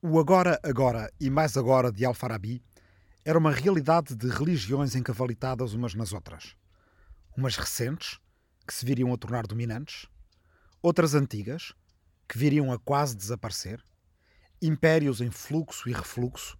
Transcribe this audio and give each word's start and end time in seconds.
O 0.00 0.20
agora, 0.20 0.60
agora 0.62 1.12
e 1.18 1.28
mais 1.28 1.56
agora 1.56 1.90
de 1.90 2.04
Al-Farabi 2.04 2.62
era 3.24 3.36
uma 3.36 3.50
realidade 3.50 4.14
de 4.14 4.28
religiões 4.28 4.94
encavalitadas 4.94 5.72
umas 5.72 5.92
nas 5.92 6.12
outras. 6.12 6.54
Umas 7.36 7.56
recentes, 7.56 8.20
que 8.64 8.72
se 8.72 8.86
viriam 8.86 9.12
a 9.12 9.16
tornar 9.16 9.44
dominantes, 9.44 10.06
outras 10.80 11.16
antigas, 11.16 11.74
que 12.28 12.38
viriam 12.38 12.72
a 12.72 12.78
quase 12.78 13.16
desaparecer, 13.16 13.84
impérios 14.62 15.20
em 15.20 15.32
fluxo 15.32 15.88
e 15.88 15.92
refluxo, 15.92 16.56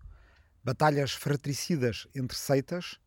batalhas 0.64 1.12
fratricidas 1.12 2.08
entre 2.16 2.36
seitas 2.36 2.98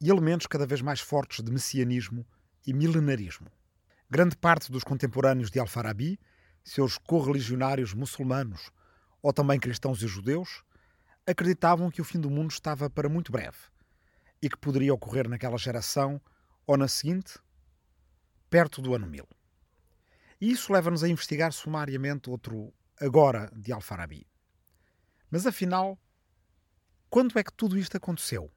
e 0.00 0.08
elementos 0.08 0.46
cada 0.46 0.66
vez 0.66 0.80
mais 0.80 1.00
fortes 1.00 1.44
de 1.44 1.52
messianismo 1.52 2.26
e 2.66 2.72
milenarismo. 2.72 3.48
Grande 4.08 4.34
parte 4.34 4.72
dos 4.72 4.82
contemporâneos 4.82 5.50
de 5.50 5.60
Al-Farabi, 5.60 6.18
seus 6.64 6.96
correligionários 6.96 7.92
muçulmanos 7.92 8.72
ou 9.24 9.32
também 9.32 9.58
cristãos 9.58 10.02
e 10.02 10.06
judeus, 10.06 10.62
acreditavam 11.26 11.90
que 11.90 12.02
o 12.02 12.04
fim 12.04 12.20
do 12.20 12.28
mundo 12.28 12.50
estava 12.50 12.90
para 12.90 13.08
muito 13.08 13.32
breve 13.32 13.56
e 14.42 14.50
que 14.50 14.58
poderia 14.58 14.92
ocorrer 14.92 15.26
naquela 15.26 15.56
geração 15.56 16.20
ou 16.66 16.76
na 16.76 16.86
seguinte, 16.86 17.38
perto 18.50 18.82
do 18.82 18.94
ano 18.94 19.06
1000. 19.06 19.26
E 20.42 20.50
isso 20.50 20.70
leva-nos 20.70 21.02
a 21.02 21.08
investigar 21.08 21.54
sumariamente 21.54 22.28
outro 22.28 22.70
agora 23.00 23.50
de 23.56 23.72
Al-Farabi. 23.72 24.26
Mas 25.30 25.46
afinal, 25.46 25.98
quando 27.08 27.38
é 27.38 27.42
que 27.42 27.52
tudo 27.54 27.78
isto 27.78 27.96
aconteceu? 27.96 28.52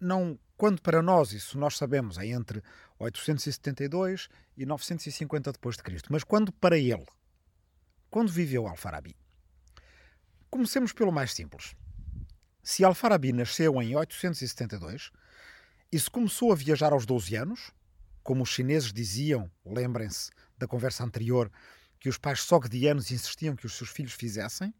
Não 0.00 0.36
quando 0.56 0.82
para 0.82 1.00
nós, 1.00 1.30
isso 1.30 1.56
nós 1.56 1.76
sabemos, 1.76 2.18
é 2.18 2.26
entre 2.26 2.60
872 2.98 4.28
e 4.56 4.66
950 4.66 5.52
depois 5.52 5.76
de 5.76 5.84
Cristo, 5.84 6.08
mas 6.10 6.24
quando 6.24 6.50
para 6.50 6.76
ele? 6.76 7.06
Quando 8.10 8.32
viveu 8.32 8.66
Al-Farabi? 8.66 9.14
Comecemos 10.54 10.92
pelo 10.92 11.10
mais 11.10 11.32
simples. 11.32 11.74
Se 12.62 12.84
Al-Farabi 12.84 13.32
nasceu 13.32 13.82
em 13.82 13.96
872 13.96 15.10
e 15.90 15.98
se 15.98 16.08
começou 16.08 16.52
a 16.52 16.54
viajar 16.54 16.92
aos 16.92 17.04
12 17.04 17.34
anos, 17.34 17.72
como 18.22 18.44
os 18.44 18.50
chineses 18.50 18.92
diziam, 18.92 19.50
lembrem-se 19.66 20.30
da 20.56 20.68
conversa 20.68 21.02
anterior, 21.02 21.50
que 21.98 22.08
os 22.08 22.18
pais 22.18 22.42
sogdianos 22.42 23.10
insistiam 23.10 23.56
que 23.56 23.66
os 23.66 23.74
seus 23.74 23.90
filhos 23.90 24.12
fizessem, 24.12 24.72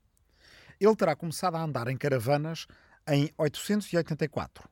ele 0.79 0.95
terá 0.95 1.17
começado 1.17 1.57
a 1.57 1.63
andar 1.65 1.89
em 1.89 1.97
caravanas 1.97 2.69
em 3.09 3.35
884. 3.37 4.69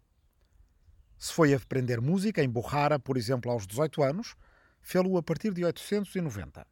Se 1.18 1.32
foi 1.32 1.52
aprender 1.52 2.00
música 2.00 2.44
em 2.44 2.48
Bukhara, 2.48 2.96
por 2.96 3.16
exemplo, 3.16 3.50
aos 3.50 3.66
18 3.66 4.04
anos, 4.04 4.36
fê-lo 4.80 5.16
a 5.16 5.22
partir 5.22 5.52
de 5.52 5.64
890. 5.64 6.64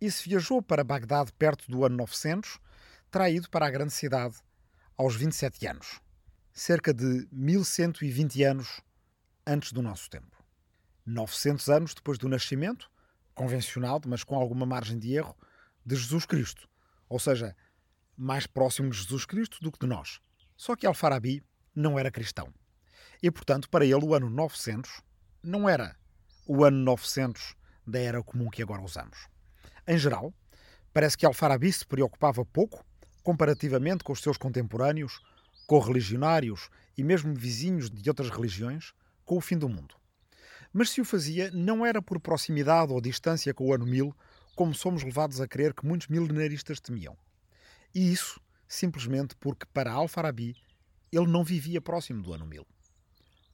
E 0.00 0.12
se 0.12 0.28
viajou 0.28 0.62
para 0.62 0.84
Bagdade 0.84 1.32
perto 1.32 1.68
do 1.68 1.84
ano 1.84 1.96
900, 1.96 2.60
terá 3.16 3.30
ido 3.30 3.48
para 3.48 3.66
a 3.66 3.70
grande 3.70 3.94
cidade 3.94 4.36
aos 4.94 5.16
27 5.16 5.66
anos, 5.66 6.02
cerca 6.52 6.92
de 6.92 7.26
1120 7.32 8.42
anos 8.42 8.82
antes 9.46 9.72
do 9.72 9.80
nosso 9.80 10.10
tempo. 10.10 10.44
900 11.06 11.70
anos 11.70 11.94
depois 11.94 12.18
do 12.18 12.28
nascimento, 12.28 12.90
convencional, 13.34 14.02
mas 14.06 14.22
com 14.22 14.36
alguma 14.36 14.66
margem 14.66 14.98
de 14.98 15.14
erro, 15.14 15.34
de 15.82 15.96
Jesus 15.96 16.26
Cristo. 16.26 16.68
Ou 17.08 17.18
seja, 17.18 17.56
mais 18.14 18.46
próximo 18.46 18.90
de 18.90 18.98
Jesus 18.98 19.24
Cristo 19.24 19.60
do 19.62 19.72
que 19.72 19.78
de 19.78 19.86
nós. 19.86 20.20
Só 20.54 20.76
que 20.76 20.86
Al-Farabi 20.86 21.42
não 21.74 21.98
era 21.98 22.10
cristão. 22.10 22.52
E, 23.22 23.30
portanto, 23.30 23.70
para 23.70 23.86
ele 23.86 24.04
o 24.04 24.14
ano 24.14 24.28
900 24.28 25.00
não 25.42 25.66
era 25.66 25.96
o 26.46 26.62
ano 26.64 26.76
900 26.84 27.54
da 27.86 27.98
era 27.98 28.22
comum 28.22 28.50
que 28.50 28.62
agora 28.62 28.82
usamos. 28.82 29.26
Em 29.88 29.96
geral, 29.96 30.34
parece 30.92 31.16
que 31.16 31.24
Al-Farabi 31.24 31.72
se 31.72 31.86
preocupava 31.86 32.44
pouco, 32.44 32.84
comparativamente 33.26 34.04
com 34.04 34.12
os 34.12 34.20
seus 34.20 34.38
contemporâneos, 34.38 35.20
correligionários 35.66 36.70
e 36.96 37.02
mesmo 37.02 37.34
vizinhos 37.34 37.90
de 37.90 38.08
outras 38.08 38.30
religiões, 38.30 38.94
com 39.24 39.36
o 39.36 39.40
fim 39.40 39.58
do 39.58 39.68
mundo. 39.68 39.96
Mas 40.72 40.90
se 40.90 41.00
o 41.00 41.04
fazia, 41.04 41.50
não 41.50 41.84
era 41.84 42.00
por 42.00 42.20
proximidade 42.20 42.92
ou 42.92 43.00
distância 43.00 43.52
com 43.52 43.66
o 43.66 43.74
ano 43.74 43.84
1000, 43.84 44.16
como 44.54 44.72
somos 44.72 45.02
levados 45.02 45.40
a 45.40 45.48
crer 45.48 45.74
que 45.74 45.84
muitos 45.84 46.06
milenaristas 46.06 46.78
temiam. 46.78 47.18
E 47.92 48.12
isso 48.12 48.40
simplesmente 48.68 49.34
porque, 49.40 49.66
para 49.74 49.90
Al-Farabi, 49.90 50.54
ele 51.10 51.26
não 51.26 51.42
vivia 51.42 51.80
próximo 51.80 52.22
do 52.22 52.32
ano 52.32 52.46
1000. 52.46 52.64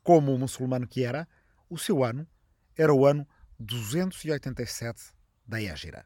Como 0.02 0.34
o 0.34 0.38
muçulmano 0.38 0.86
que 0.86 1.02
era, 1.02 1.26
o 1.70 1.78
seu 1.78 2.04
ano 2.04 2.28
era 2.76 2.92
o 2.92 3.06
ano 3.06 3.26
287 3.58 5.14
da 5.46 5.62
Égira. 5.62 6.04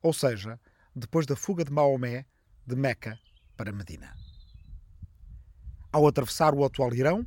Ou 0.00 0.14
seja, 0.14 0.58
depois 0.94 1.26
da 1.26 1.36
fuga 1.36 1.62
de 1.62 1.70
Maomé 1.70 2.24
de 2.66 2.74
Meca 2.74 3.18
para 3.56 3.72
Medina. 3.72 4.12
Ao 5.92 6.06
atravessar 6.06 6.52
o 6.52 6.64
atual 6.64 6.92
Irão, 6.92 7.24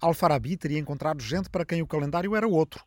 Al-Farabi 0.00 0.56
teria 0.56 0.78
encontrado 0.78 1.22
gente 1.22 1.48
para 1.48 1.64
quem 1.64 1.80
o 1.80 1.86
calendário 1.86 2.34
era 2.34 2.48
outro. 2.48 2.84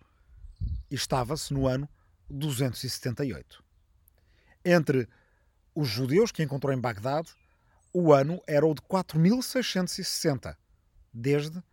Estava-se 0.91 1.53
no 1.53 1.67
ano 1.67 1.87
278. 2.29 3.63
Entre 4.65 5.07
os 5.73 5.87
judeus 5.87 6.31
que 6.31 6.43
encontrou 6.43 6.73
em 6.73 6.79
Bagdade, 6.79 7.33
o 7.93 8.11
ano 8.11 8.41
era 8.47 8.65
o 8.65 8.73
de 8.73 8.81
4660, 8.81 10.57
desde 11.13 11.63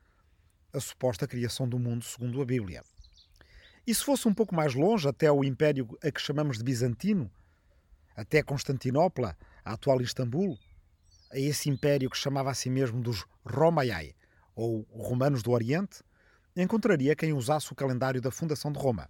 a 0.72 0.80
suposta 0.80 1.26
criação 1.26 1.68
do 1.68 1.78
mundo 1.78 2.04
segundo 2.04 2.41
a 2.41 2.44
Bíblia. 2.44 2.82
E 3.86 3.94
se 3.94 4.04
fosse 4.04 4.28
um 4.28 4.34
pouco 4.34 4.54
mais 4.54 4.74
longe, 4.74 5.08
até 5.08 5.32
o 5.32 5.42
império 5.42 5.98
a 6.02 6.10
que 6.10 6.20
chamamos 6.20 6.58
de 6.58 6.64
Bizantino, 6.64 7.30
até 8.14 8.42
Constantinopla, 8.42 9.36
a 9.65 9.72
atual 9.72 10.00
Istambul, 10.00 10.59
a 11.32 11.38
esse 11.38 11.69
império 11.69 12.10
que 12.10 12.16
chamava 12.16 12.50
a 12.50 12.54
si 12.54 12.69
mesmo 12.71 13.00
dos 13.00 13.25
Romaiai, 13.44 14.15
ou 14.54 14.87
Romanos 14.91 15.43
do 15.43 15.53
Oriente, 15.53 16.03
encontraria 16.56 17.15
quem 17.15 17.32
usasse 17.32 17.72
o 17.72 17.75
calendário 17.75 18.21
da 18.21 18.31
fundação 18.31 18.72
de 18.72 18.78
Roma. 18.78 19.09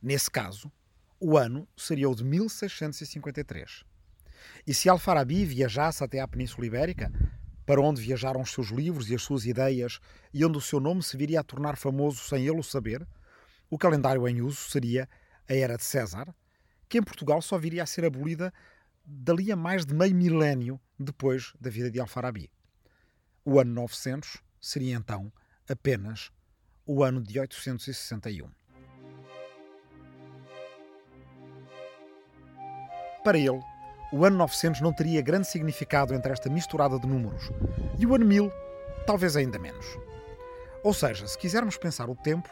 Nesse 0.00 0.30
caso, 0.30 0.70
o 1.18 1.36
ano 1.36 1.66
seria 1.76 2.08
o 2.08 2.14
de 2.14 2.24
1653. 2.24 3.84
E 4.66 4.72
se 4.72 4.88
Al-Farabi 4.88 5.44
viajasse 5.44 6.04
até 6.04 6.20
à 6.20 6.28
Península 6.28 6.66
Ibérica, 6.66 7.10
para 7.66 7.80
onde 7.80 8.00
viajaram 8.00 8.40
os 8.40 8.52
seus 8.52 8.68
livros 8.68 9.10
e 9.10 9.14
as 9.14 9.22
suas 9.22 9.44
ideias, 9.44 9.98
e 10.32 10.44
onde 10.44 10.58
o 10.58 10.60
seu 10.60 10.80
nome 10.80 11.02
se 11.02 11.16
viria 11.16 11.40
a 11.40 11.44
tornar 11.44 11.76
famoso 11.76 12.22
sem 12.22 12.46
ele 12.46 12.58
o 12.58 12.62
saber, 12.62 13.06
o 13.68 13.76
calendário 13.76 14.26
em 14.28 14.40
uso 14.40 14.70
seria 14.70 15.08
a 15.48 15.54
Era 15.54 15.76
de 15.76 15.84
César, 15.84 16.34
que 16.88 16.98
em 16.98 17.02
Portugal 17.02 17.42
só 17.42 17.58
viria 17.58 17.82
a 17.82 17.86
ser 17.86 18.04
abolida 18.04 18.52
dali 19.10 19.50
a 19.50 19.56
mais 19.56 19.86
de 19.86 19.94
meio 19.94 20.14
milénio 20.14 20.78
depois 20.98 21.54
da 21.58 21.70
vida 21.70 21.90
de 21.90 21.98
Al-Farabi. 21.98 22.50
O 23.44 23.58
ano 23.58 23.72
900 23.72 24.42
seria 24.60 24.94
então 24.94 25.32
apenas 25.68 26.30
o 26.86 27.02
ano 27.02 27.22
de 27.22 27.40
861. 27.40 28.50
Para 33.24 33.38
ele, 33.38 33.60
o 34.12 34.24
ano 34.24 34.36
900 34.36 34.80
não 34.80 34.92
teria 34.92 35.22
grande 35.22 35.46
significado 35.46 36.14
entre 36.14 36.32
esta 36.32 36.50
misturada 36.50 36.98
de 36.98 37.06
números, 37.06 37.50
e 37.98 38.06
o 38.06 38.14
ano 38.14 38.24
1000, 38.24 38.52
talvez 39.06 39.36
ainda 39.36 39.58
menos. 39.58 39.86
Ou 40.82 40.94
seja, 40.94 41.26
se 41.26 41.36
quisermos 41.36 41.76
pensar 41.76 42.08
o 42.08 42.16
tempo, 42.16 42.48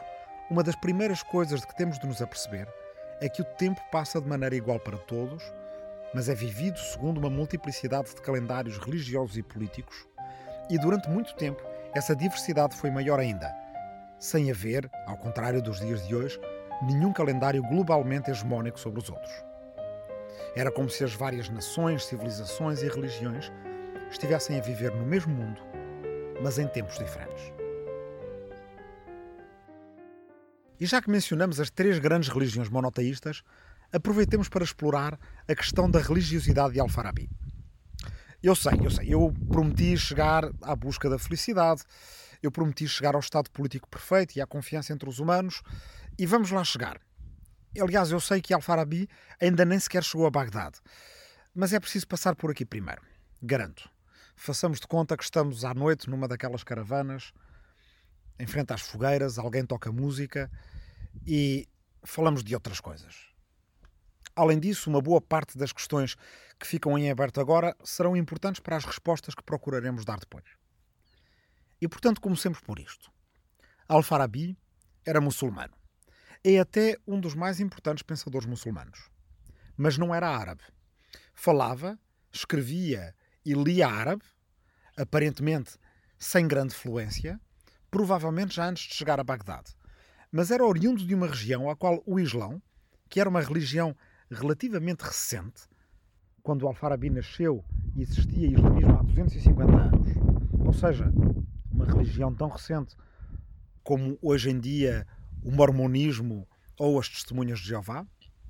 uma 0.51 0.63
das 0.63 0.77
primeiras 0.77 1.23
coisas 1.23 1.61
de 1.61 1.67
que 1.67 1.77
temos 1.77 1.99
de 1.99 2.07
nos 2.07 2.21
aperceber 2.21 2.69
é 3.21 3.29
que 3.29 3.41
o 3.41 3.45
tempo 3.45 3.81
passa 3.91 4.21
de 4.21 4.29
maneira 4.29 4.55
igual 4.55 4.79
para 4.79 4.99
todos, 4.99 5.43
mas 6.17 6.31
é 6.31 6.35
vivido 6.35 6.79
segundo 6.79 7.19
uma 7.19 7.29
multiplicidade 7.29 8.09
de 8.15 8.23
calendários 8.23 8.79
religiosos 8.79 9.37
e 9.37 9.43
políticos, 9.43 10.09
e 10.71 10.79
durante 10.79 11.11
muito 11.11 11.37
tempo 11.37 11.63
essa 11.95 12.17
diversidade 12.17 12.75
foi 12.75 12.91
maior 12.91 13.21
ainda, 13.21 13.55
sem 14.19 14.51
haver, 14.51 14.91
ao 15.07 15.19
contrário 15.19 15.61
dos 15.61 15.79
dias 15.79 16.09
de 16.09 16.17
hoje, 16.17 16.41
nenhum 16.81 17.13
calendário 17.13 17.63
globalmente 17.63 18.31
hegemónico 18.31 18.81
sobre 18.81 18.99
os 18.99 19.11
outros. 19.11 19.31
Era 20.57 20.73
como 20.73 20.89
se 20.89 21.05
as 21.05 21.13
várias 21.13 21.51
nações, 21.51 22.07
civilizações 22.07 22.81
e 22.81 22.89
religiões 22.89 23.53
estivessem 24.11 24.59
a 24.59 24.63
viver 24.63 24.93
no 24.93 25.05
mesmo 25.05 25.35
mundo, 25.35 25.61
mas 26.43 26.59
em 26.59 26.67
tempos 26.67 26.99
diferentes. 26.99 27.53
E 30.81 30.87
já 30.87 31.03
que 31.03 31.11
mencionamos 31.11 31.61
as 31.61 31.69
três 31.69 31.99
grandes 31.99 32.31
religiões 32.31 32.71
monoteístas, 32.71 33.45
aproveitemos 33.93 34.49
para 34.49 34.65
explorar 34.65 35.19
a 35.49 35.55
questão 35.55 35.91
da 35.91 36.01
religiosidade 36.01 36.75
de 36.75 36.81
Al-Farabi. 36.81 37.29
Eu 38.43 38.55
sei, 38.55 38.75
eu 38.83 38.91
sei, 38.91 39.15
eu 39.15 39.33
prometi 39.49 39.97
chegar 39.97 40.45
à 40.63 40.77
busca 40.77 41.09
da 41.09 41.19
felicidade, 41.19 41.83
eu 42.43 42.51
prometi 42.51 42.87
chegar 42.87 43.15
ao 43.15 43.21
estado 43.21 43.51
político 43.51 43.89
perfeito 43.89 44.37
e 44.37 44.41
à 44.41 44.47
confiança 44.47 44.93
entre 44.93 45.09
os 45.09 45.19
humanos, 45.19 45.63
e 46.19 46.27
vamos 46.27 46.51
lá 46.51 46.63
chegar. 46.63 47.01
Aliás, 47.81 48.11
eu 48.11 48.21
sei 48.21 48.41
que 48.41 48.55
Al-Farabi 48.55 49.09
ainda 49.41 49.65
nem 49.65 49.79
sequer 49.79 50.03
chegou 50.03 50.27
a 50.27 50.31
Bagdade. 50.31 50.79
Mas 51.55 51.73
é 51.73 51.81
preciso 51.81 52.07
passar 52.07 52.35
por 52.35 52.51
aqui 52.51 52.65
primeiro. 52.65 53.03
Garanto. 53.43 53.91
Façamos 54.35 54.81
de 54.81 54.87
conta 54.87 55.17
que 55.17 55.25
estamos 55.25 55.65
à 55.65 55.73
noite 55.73 56.09
numa 56.09 56.29
daquelas 56.29 56.63
caravanas, 56.63 57.33
em 58.39 58.47
frente 58.47 58.73
às 58.73 58.83
fogueiras, 58.83 59.39
alguém 59.39 59.65
toca 59.65 59.91
música 59.91 60.51
e 61.27 61.67
falamos 62.05 62.45
de 62.45 62.55
outras 62.55 62.81
coisas. 62.81 63.36
Além 64.37 64.61
disso, 64.61 64.91
uma 64.91 65.01
boa 65.01 65.21
parte 65.21 65.57
das 65.57 65.73
questões 65.73 66.15
que 66.61 66.67
ficam 66.67 66.99
em 66.99 67.11
aberto 67.11 67.41
agora 67.41 67.75
serão 67.83 68.15
importantes 68.15 68.61
para 68.61 68.77
as 68.77 68.85
respostas 68.85 69.35
que 69.35 69.43
procuraremos 69.43 70.05
dar 70.05 70.21
depois. 70.21 70.45
E 71.81 71.89
portanto, 71.89 72.21
comecemos 72.21 72.61
por 72.61 72.79
isto. 72.79 73.11
Al-Farabi 73.89 74.55
era 75.07 75.23
muçulmano. 75.23 75.73
É 76.45 76.59
até 76.59 76.99
um 77.07 77.19
dos 77.19 77.35
mais 77.35 77.61
importantes 77.61 78.03
pensadores 78.03 78.47
muçulmanos. 78.47 79.09
Mas 79.75 79.97
não 79.97 80.15
era 80.15 80.29
árabe. 80.29 80.63
Falava, 81.35 81.99
escrevia 82.31 83.15
e 83.45 83.55
lia 83.55 83.89
árabe, 83.89 84.25
aparentemente 84.99 85.79
sem 86.19 86.47
grande 86.47 86.75
fluência, 86.75 87.41
provavelmente 87.91 88.57
já 88.57 88.69
antes 88.69 88.85
de 88.85 88.95
chegar 88.95 89.19
a 89.19 89.25
Bagdade. 89.25 89.75
Mas 90.31 90.51
era 90.51 90.65
oriundo 90.65 91.07
de 91.07 91.15
uma 91.15 91.27
região 91.27 91.71
a 91.71 91.77
qual 91.77 92.03
o 92.05 92.21
Islão, 92.21 92.61
que 93.09 93.21
era 93.21 93.31
uma 93.31 93.41
religião 93.41 93.97
relativamente 94.31 95.03
recente, 95.03 95.63
quando 96.43 96.63
o 96.63 96.69
Al-Farabi 96.69 97.11
nasceu 97.11 97.65
e 97.95 98.03
existia 98.03 98.47
islamismo 98.49 98.99
há 98.99 99.03
250 99.03 99.73
anos, 99.73 100.09
ou 100.65 100.73
seja, 100.73 101.13
uma 101.71 101.85
religião 101.85 102.35
tão 102.35 102.49
recente 102.49 102.97
como 103.83 104.19
hoje 104.21 104.51
em 104.51 104.59
dia 104.59 105.07
o 105.43 105.51
mormonismo 105.51 106.47
ou 106.79 106.99
as 106.99 107.09
testemunhas 107.09 107.61
de 107.61 107.69
Jeová, 107.69 108.07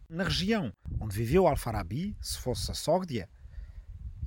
na 0.09 0.25
região 0.25 0.73
onde 1.01 1.17
viveu 1.17 1.47
Al-Farabi, 1.47 2.17
se 2.21 2.39
fosse 2.39 2.71
a 2.71 2.75
Sogdia, 2.75 3.29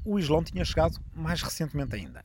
o 0.05 0.19
Islão 0.19 0.43
tinha 0.43 0.63
chegado 0.63 0.99
mais 1.13 1.41
recentemente 1.41 1.95
ainda. 1.95 2.23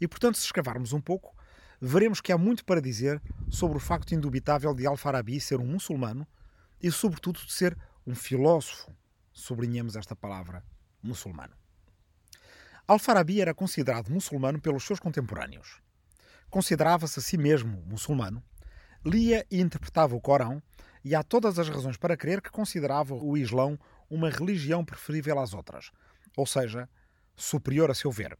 E 0.00 0.08
portanto, 0.08 0.36
se 0.36 0.44
escavarmos 0.44 0.92
um 0.92 1.00
pouco, 1.00 1.34
veremos 1.80 2.20
que 2.20 2.32
há 2.32 2.38
muito 2.38 2.64
para 2.64 2.80
dizer 2.80 3.20
sobre 3.48 3.76
o 3.76 3.80
facto 3.80 4.14
indubitável 4.14 4.74
de 4.74 4.86
Al-Farabi 4.86 5.40
ser 5.40 5.60
um 5.60 5.66
muçulmano 5.66 6.26
e, 6.82 6.90
sobretudo, 6.90 7.40
de 7.44 7.52
ser 7.52 7.76
um 8.06 8.14
filósofo. 8.14 8.92
Sublinhamos 9.32 9.96
esta 9.96 10.16
palavra, 10.16 10.64
muçulmano. 11.02 11.54
Al-Farabi 12.86 13.40
era 13.40 13.54
considerado 13.54 14.10
muçulmano 14.10 14.60
pelos 14.60 14.84
seus 14.84 14.98
contemporâneos. 14.98 15.80
Considerava-se 16.50 17.20
a 17.20 17.22
si 17.22 17.38
mesmo 17.38 17.82
muçulmano, 17.86 18.42
lia 19.04 19.46
e 19.50 19.60
interpretava 19.60 20.16
o 20.16 20.20
Corão 20.20 20.60
e 21.04 21.14
há 21.14 21.22
todas 21.22 21.58
as 21.58 21.68
razões 21.68 21.96
para 21.96 22.16
crer 22.16 22.42
que 22.42 22.50
considerava 22.50 23.14
o 23.14 23.36
Islão 23.36 23.78
uma 24.10 24.28
religião 24.28 24.84
preferível 24.84 25.38
às 25.38 25.54
outras, 25.54 25.92
ou 26.36 26.44
seja, 26.44 26.88
superior 27.36 27.90
a 27.90 27.94
seu 27.94 28.10
ver, 28.10 28.36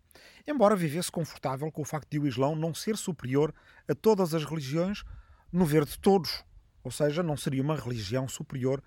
embora 0.47 0.77
vivesse 0.77 1.11
confortável 1.11 1.71
com 1.71 1.83
o 1.83 1.85
facto 1.85 2.11
de 2.11 2.19
o 2.19 2.27
Islão 2.27 2.55
não 2.55 2.75
ser 2.75 2.97
superior 2.97 3.55
a 3.89 3.95
todas 3.95 4.35
as 4.35 4.45
religiões 4.45 5.05
no 5.53 5.65
ver 5.65 5.85
de 5.85 5.99
todos, 5.99 6.45
ou 6.83 6.91
seja, 6.91 7.23
não 7.23 7.37
seria 7.37 7.63
uma 7.63 7.77
religião 7.77 8.29
superior 8.29 8.83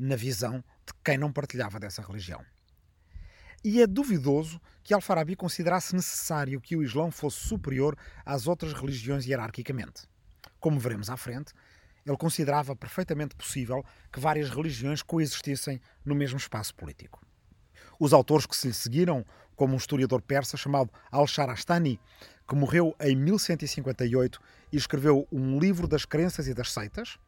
na 0.00 0.16
visão 0.16 0.64
de 0.86 0.92
quem 1.04 1.18
não 1.18 1.30
partilhava 1.30 1.78
dessa 1.78 2.02
religião. 2.02 2.44
E 3.62 3.82
é 3.82 3.86
duvidoso 3.86 4.58
que 4.82 4.94
Al-Farabi 4.94 5.36
considerasse 5.36 5.94
necessário 5.94 6.60
que 6.60 6.74
o 6.74 6.82
Islão 6.82 7.10
fosse 7.10 7.36
superior 7.36 7.94
às 8.24 8.46
outras 8.46 8.72
religiões 8.72 9.26
hierarquicamente. 9.26 10.08
Como 10.58 10.80
veremos 10.80 11.10
à 11.10 11.16
frente, 11.16 11.52
ele 12.06 12.16
considerava 12.16 12.74
perfeitamente 12.74 13.36
possível 13.36 13.84
que 14.10 14.18
várias 14.18 14.48
religiões 14.48 15.02
coexistissem 15.02 15.78
no 16.02 16.14
mesmo 16.14 16.38
espaço 16.38 16.74
político. 16.74 17.20
Os 17.98 18.14
autores 18.14 18.46
que 18.46 18.56
se 18.56 18.68
lhe 18.68 18.72
seguiram, 18.72 19.26
como 19.54 19.74
um 19.74 19.76
historiador 19.76 20.22
persa 20.22 20.56
chamado 20.56 20.90
Al-Sharastani, 21.12 22.00
que 22.48 22.54
morreu 22.54 22.96
em 22.98 23.14
1158 23.14 24.40
e 24.72 24.76
escreveu 24.78 25.28
um 25.30 25.58
livro 25.58 25.86
das 25.86 26.06
crenças 26.06 26.48
e 26.48 26.54
das 26.54 26.72
seitas, 26.72 27.18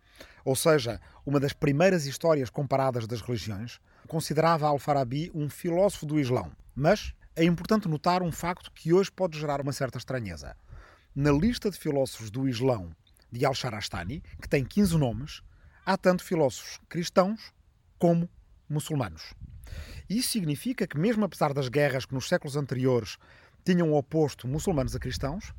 ou 0.44 0.56
seja, 0.56 1.00
uma 1.24 1.38
das 1.38 1.52
primeiras 1.52 2.06
histórias 2.06 2.50
comparadas 2.50 3.06
das 3.06 3.20
religiões, 3.20 3.80
considerava 4.08 4.66
Al-Farabi 4.66 5.30
um 5.34 5.48
filósofo 5.48 6.06
do 6.06 6.18
Islão. 6.18 6.50
Mas 6.74 7.14
é 7.34 7.44
importante 7.44 7.88
notar 7.88 8.22
um 8.22 8.32
facto 8.32 8.70
que 8.72 8.92
hoje 8.92 9.10
pode 9.10 9.38
gerar 9.38 9.60
uma 9.60 9.72
certa 9.72 9.98
estranheza. 9.98 10.56
Na 11.14 11.30
lista 11.30 11.70
de 11.70 11.78
filósofos 11.78 12.30
do 12.30 12.48
Islão 12.48 12.94
de 13.30 13.44
Al-Sharastani, 13.46 14.22
que 14.40 14.48
tem 14.48 14.64
15 14.64 14.98
nomes, 14.98 15.42
há 15.84 15.96
tanto 15.96 16.22
filósofos 16.24 16.78
cristãos 16.88 17.52
como 17.98 18.28
muçulmanos. 18.68 19.34
Isso 20.08 20.30
significa 20.30 20.86
que, 20.86 20.98
mesmo 20.98 21.24
apesar 21.24 21.54
das 21.54 21.68
guerras 21.68 22.04
que 22.04 22.14
nos 22.14 22.28
séculos 22.28 22.56
anteriores 22.56 23.16
tinham 23.64 23.92
oposto 23.92 24.46
muçulmanos 24.46 24.94
a 24.94 24.98
cristãos, 24.98 25.52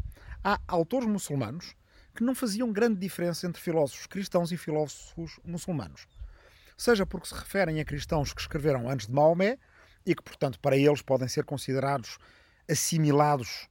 há 0.43 0.59
autores 0.67 1.07
muçulmanos 1.07 1.73
que 2.13 2.23
não 2.23 2.35
faziam 2.35 2.71
grande 2.71 2.99
diferença 2.99 3.47
entre 3.47 3.61
filósofos 3.61 4.07
cristãos 4.07 4.51
e 4.51 4.57
filósofos 4.57 5.39
muçulmanos. 5.43 6.07
Seja 6.77 7.05
porque 7.05 7.27
se 7.27 7.35
referem 7.35 7.79
a 7.79 7.85
cristãos 7.85 8.33
que 8.33 8.41
escreveram 8.41 8.89
antes 8.89 9.07
de 9.07 9.13
Maomé 9.13 9.57
e 10.05 10.13
que, 10.13 10.21
portanto, 10.21 10.59
para 10.59 10.77
eles 10.77 11.01
podem 11.01 11.27
ser 11.27 11.45
considerados 11.45 12.17
assimilados 12.69 13.67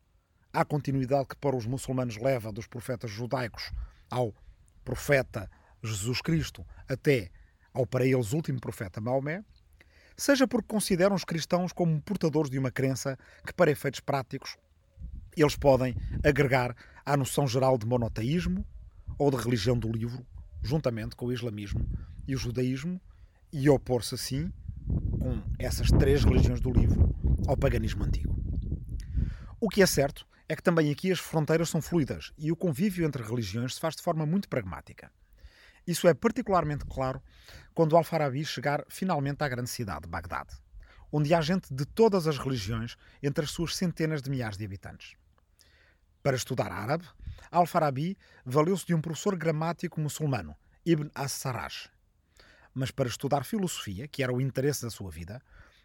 à 0.53 0.65
continuidade 0.65 1.29
que 1.29 1.37
para 1.37 1.57
os 1.57 1.67
muçulmanos 1.67 2.17
leva 2.17 2.53
dos 2.53 2.67
profetas 2.67 3.11
judaicos 3.11 3.71
ao 4.11 4.35
profeta 4.85 5.51
Jesus 5.83 6.21
Cristo 6.21 6.67
até 6.89 7.31
ao 7.73 7.87
para 7.87 8.05
eles 8.05 8.33
último 8.33 8.61
profeta 8.61 9.01
Maomé, 9.01 9.43
seja 10.17 10.47
porque 10.47 10.69
consideram 10.69 11.17
os 11.17 11.25
cristãos 11.25 11.73
como 11.73 12.01
portadores 12.03 12.51
de 12.51 12.59
uma 12.59 12.71
crença 12.71 13.19
que, 13.47 13.53
para 13.53 13.71
efeitos 13.71 14.01
práticos, 14.01 14.57
eles 15.37 15.57
podem 15.57 15.97
agregar 16.23 16.77
à 17.05 17.17
noção 17.17 17.47
geral 17.47 17.77
de 17.77 17.87
monoteísmo 17.87 18.67
ou 19.19 19.31
de 19.31 19.37
religião 19.37 19.79
do 19.79 19.91
livro, 19.91 20.27
juntamente 20.63 21.17
com 21.17 21.27
o 21.27 21.33
islamismo 21.33 21.89
e 22.27 22.35
o 22.35 22.39
judaísmo, 22.39 23.01
e 23.53 23.69
opor-se 23.69 24.15
assim, 24.15 24.53
com 25.21 25.43
essas 25.59 25.89
três 25.89 26.25
religiões 26.25 26.61
do 26.61 26.71
livro, 26.71 27.15
ao 27.47 27.57
paganismo 27.57 28.05
antigo. 28.05 28.35
O 29.61 29.69
que 29.69 29.83
é 29.83 29.87
certo 29.87 30.27
é 30.49 30.57
que 30.57 30.63
também 30.63 30.91
aqui 30.91 31.13
as 31.13 31.19
fronteiras 31.19 31.69
são 31.69 31.81
fluidas 31.81 32.33
e 32.37 32.51
o 32.51 32.57
convívio 32.57 33.07
entre 33.07 33.23
religiões 33.23 33.75
se 33.75 33.81
faz 33.81 33.95
de 33.97 34.03
forma 34.03 34.27
muito 34.27 34.49
pragmática. 34.49 35.11
Isso 35.87 36.07
é 36.07 36.15
particularmente 36.15 36.85
claro 36.85 37.23
quando 37.75 37.97
Al-Farabi 37.97 38.45
chegar 38.45 38.85
finalmente 38.89 39.43
à 39.43 39.49
grande 39.49 39.71
cidade, 39.71 40.09
Bagdade, 40.09 40.55
onde 41.11 41.35
há 41.35 41.41
gente 41.41 41.73
de 41.73 41.85
todas 41.85 42.27
as 42.27 42.39
religiões 42.39 42.97
entre 43.23 43.45
as 43.45 43.51
suas 43.51 43.77
centenas 43.77 44.23
de 44.23 44.31
milhares 44.31 44.57
de 44.57 44.65
habitantes. 44.65 45.15
Para 46.23 46.37
estudar 46.37 46.71
árabe, 46.71 47.05
Al-Farabi 47.51 48.17
valeu-se 48.45 48.87
de 48.87 48.95
um 48.95 49.01
professor 49.01 49.37
gramático 49.37 50.01
muçulmano, 50.01 50.57
Ibn 50.87 51.11
as-Sarraj. 51.15 51.91
Mas 52.73 52.93
para 52.93 53.09
estudar 53.09 53.45
filosofia, 53.45 54.07
que 54.07 54.23
era 54.23 54.33
o 54.33 54.41
interesse 54.41 54.83
da 54.83 54.91
sua 54.91 55.11
vida, 55.11 55.43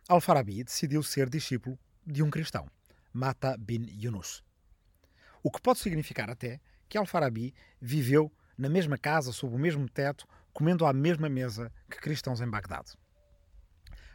Al-Farabi 0.08 0.64
decidiu 0.64 1.02
ser 1.02 1.28
discípulo 1.28 1.78
de 2.06 2.22
um 2.22 2.30
cristão, 2.30 2.70
Mata 3.12 3.58
bin 3.58 3.88
Yunus. 3.90 4.44
O 5.42 5.50
que 5.50 5.60
pode 5.60 5.80
significar 5.80 6.30
até 6.30 6.62
que 6.88 6.98
Al-Farabi 6.98 7.54
viveu 7.82 8.32
na 8.58 8.70
mesma 8.70 8.98
casa, 8.98 9.34
sob 9.34 9.56
o 9.56 9.60
mesmo 9.60 9.90
teto, 9.90 10.28
comendo 10.54 10.86
à 10.86 10.94
mesma 10.94 11.28
mesa 11.28 11.72
que 11.90 12.00
cristãos 12.00 12.42
em 12.42 12.50
Bagdade. 12.50 12.94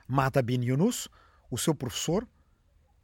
Mata 0.06 0.40
bin 0.40 0.62
Yunus, 0.62 1.08
o 1.50 1.58
seu 1.58 1.74
professor, 1.74 2.26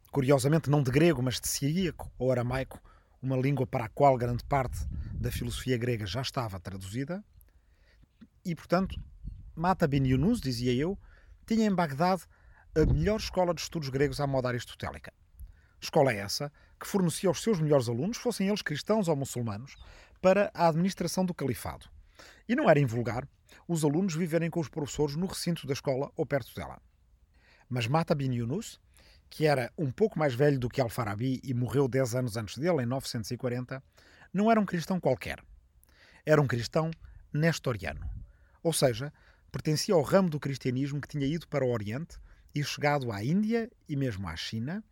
curiosamente 0.09 0.69
não 0.69 0.81
de 0.81 0.89
grego, 0.89 1.21
mas 1.21 1.39
de 1.39 1.47
siríaco 1.47 2.11
ou 2.17 2.31
aramaico, 2.31 2.81
uma 3.21 3.37
língua 3.37 3.67
para 3.67 3.85
a 3.85 3.89
qual 3.89 4.17
grande 4.17 4.43
parte 4.43 4.79
da 5.13 5.31
filosofia 5.31 5.77
grega 5.77 6.05
já 6.05 6.21
estava 6.21 6.59
traduzida, 6.59 7.23
e 8.45 8.55
portanto, 8.55 8.99
Mata 9.55 9.87
bin 9.87 10.05
Yunus, 10.05 10.39
dizia 10.39 10.73
eu, 10.73 10.97
tinha 11.45 11.65
em 11.65 11.73
Bagdade 11.73 12.23
a 12.75 12.85
melhor 12.85 13.19
escola 13.19 13.53
de 13.53 13.61
estudos 13.61 13.89
gregos 13.89 14.21
à 14.21 14.27
moda 14.27 14.47
aristotélica. 14.47 15.11
Escola 15.81 16.13
essa 16.13 16.51
que 16.79 16.87
fornecia 16.87 17.29
aos 17.29 17.41
seus 17.41 17.59
melhores 17.59 17.89
alunos, 17.89 18.17
fossem 18.17 18.47
eles 18.47 18.61
cristãos 18.61 19.07
ou 19.07 19.15
muçulmanos, 19.15 19.75
para 20.21 20.51
a 20.53 20.67
administração 20.67 21.25
do 21.25 21.33
califado. 21.33 21.87
E 22.47 22.55
não 22.55 22.69
era 22.69 22.79
invulgar 22.79 23.27
os 23.67 23.83
alunos 23.83 24.15
viverem 24.15 24.49
com 24.49 24.59
os 24.59 24.69
professores 24.69 25.15
no 25.15 25.25
recinto 25.25 25.67
da 25.67 25.73
escola 25.73 26.11
ou 26.15 26.25
perto 26.25 26.53
dela. 26.55 26.81
Mas 27.67 27.87
Mata 27.87 28.15
bin 28.15 28.33
Yunus, 28.33 28.79
que 29.29 29.45
era 29.45 29.71
um 29.77 29.91
pouco 29.91 30.17
mais 30.17 30.33
velho 30.33 30.59
do 30.59 30.69
que 30.69 30.81
Al-Farabi 30.81 31.39
e 31.43 31.53
morreu 31.53 31.87
10 31.87 32.15
anos 32.15 32.37
antes 32.37 32.57
dele, 32.57 32.83
em 32.83 32.85
940, 32.85 33.81
não 34.33 34.49
era 34.49 34.59
um 34.59 34.65
cristão 34.65 34.99
qualquer. 34.99 35.43
Era 36.25 36.41
um 36.41 36.47
cristão 36.47 36.89
nestoriano. 37.31 38.07
Ou 38.63 38.73
seja, 38.73 39.13
pertencia 39.51 39.93
ao 39.93 40.01
ramo 40.01 40.29
do 40.29 40.39
cristianismo 40.39 40.99
que 40.99 41.07
tinha 41.07 41.25
ido 41.25 41.47
para 41.47 41.63
o 41.63 41.71
Oriente 41.71 42.17
e 42.53 42.63
chegado 42.63 43.11
à 43.11 43.23
Índia 43.23 43.69
e 43.87 43.95
mesmo 43.95 44.27
à 44.27 44.35
China. 44.35 44.83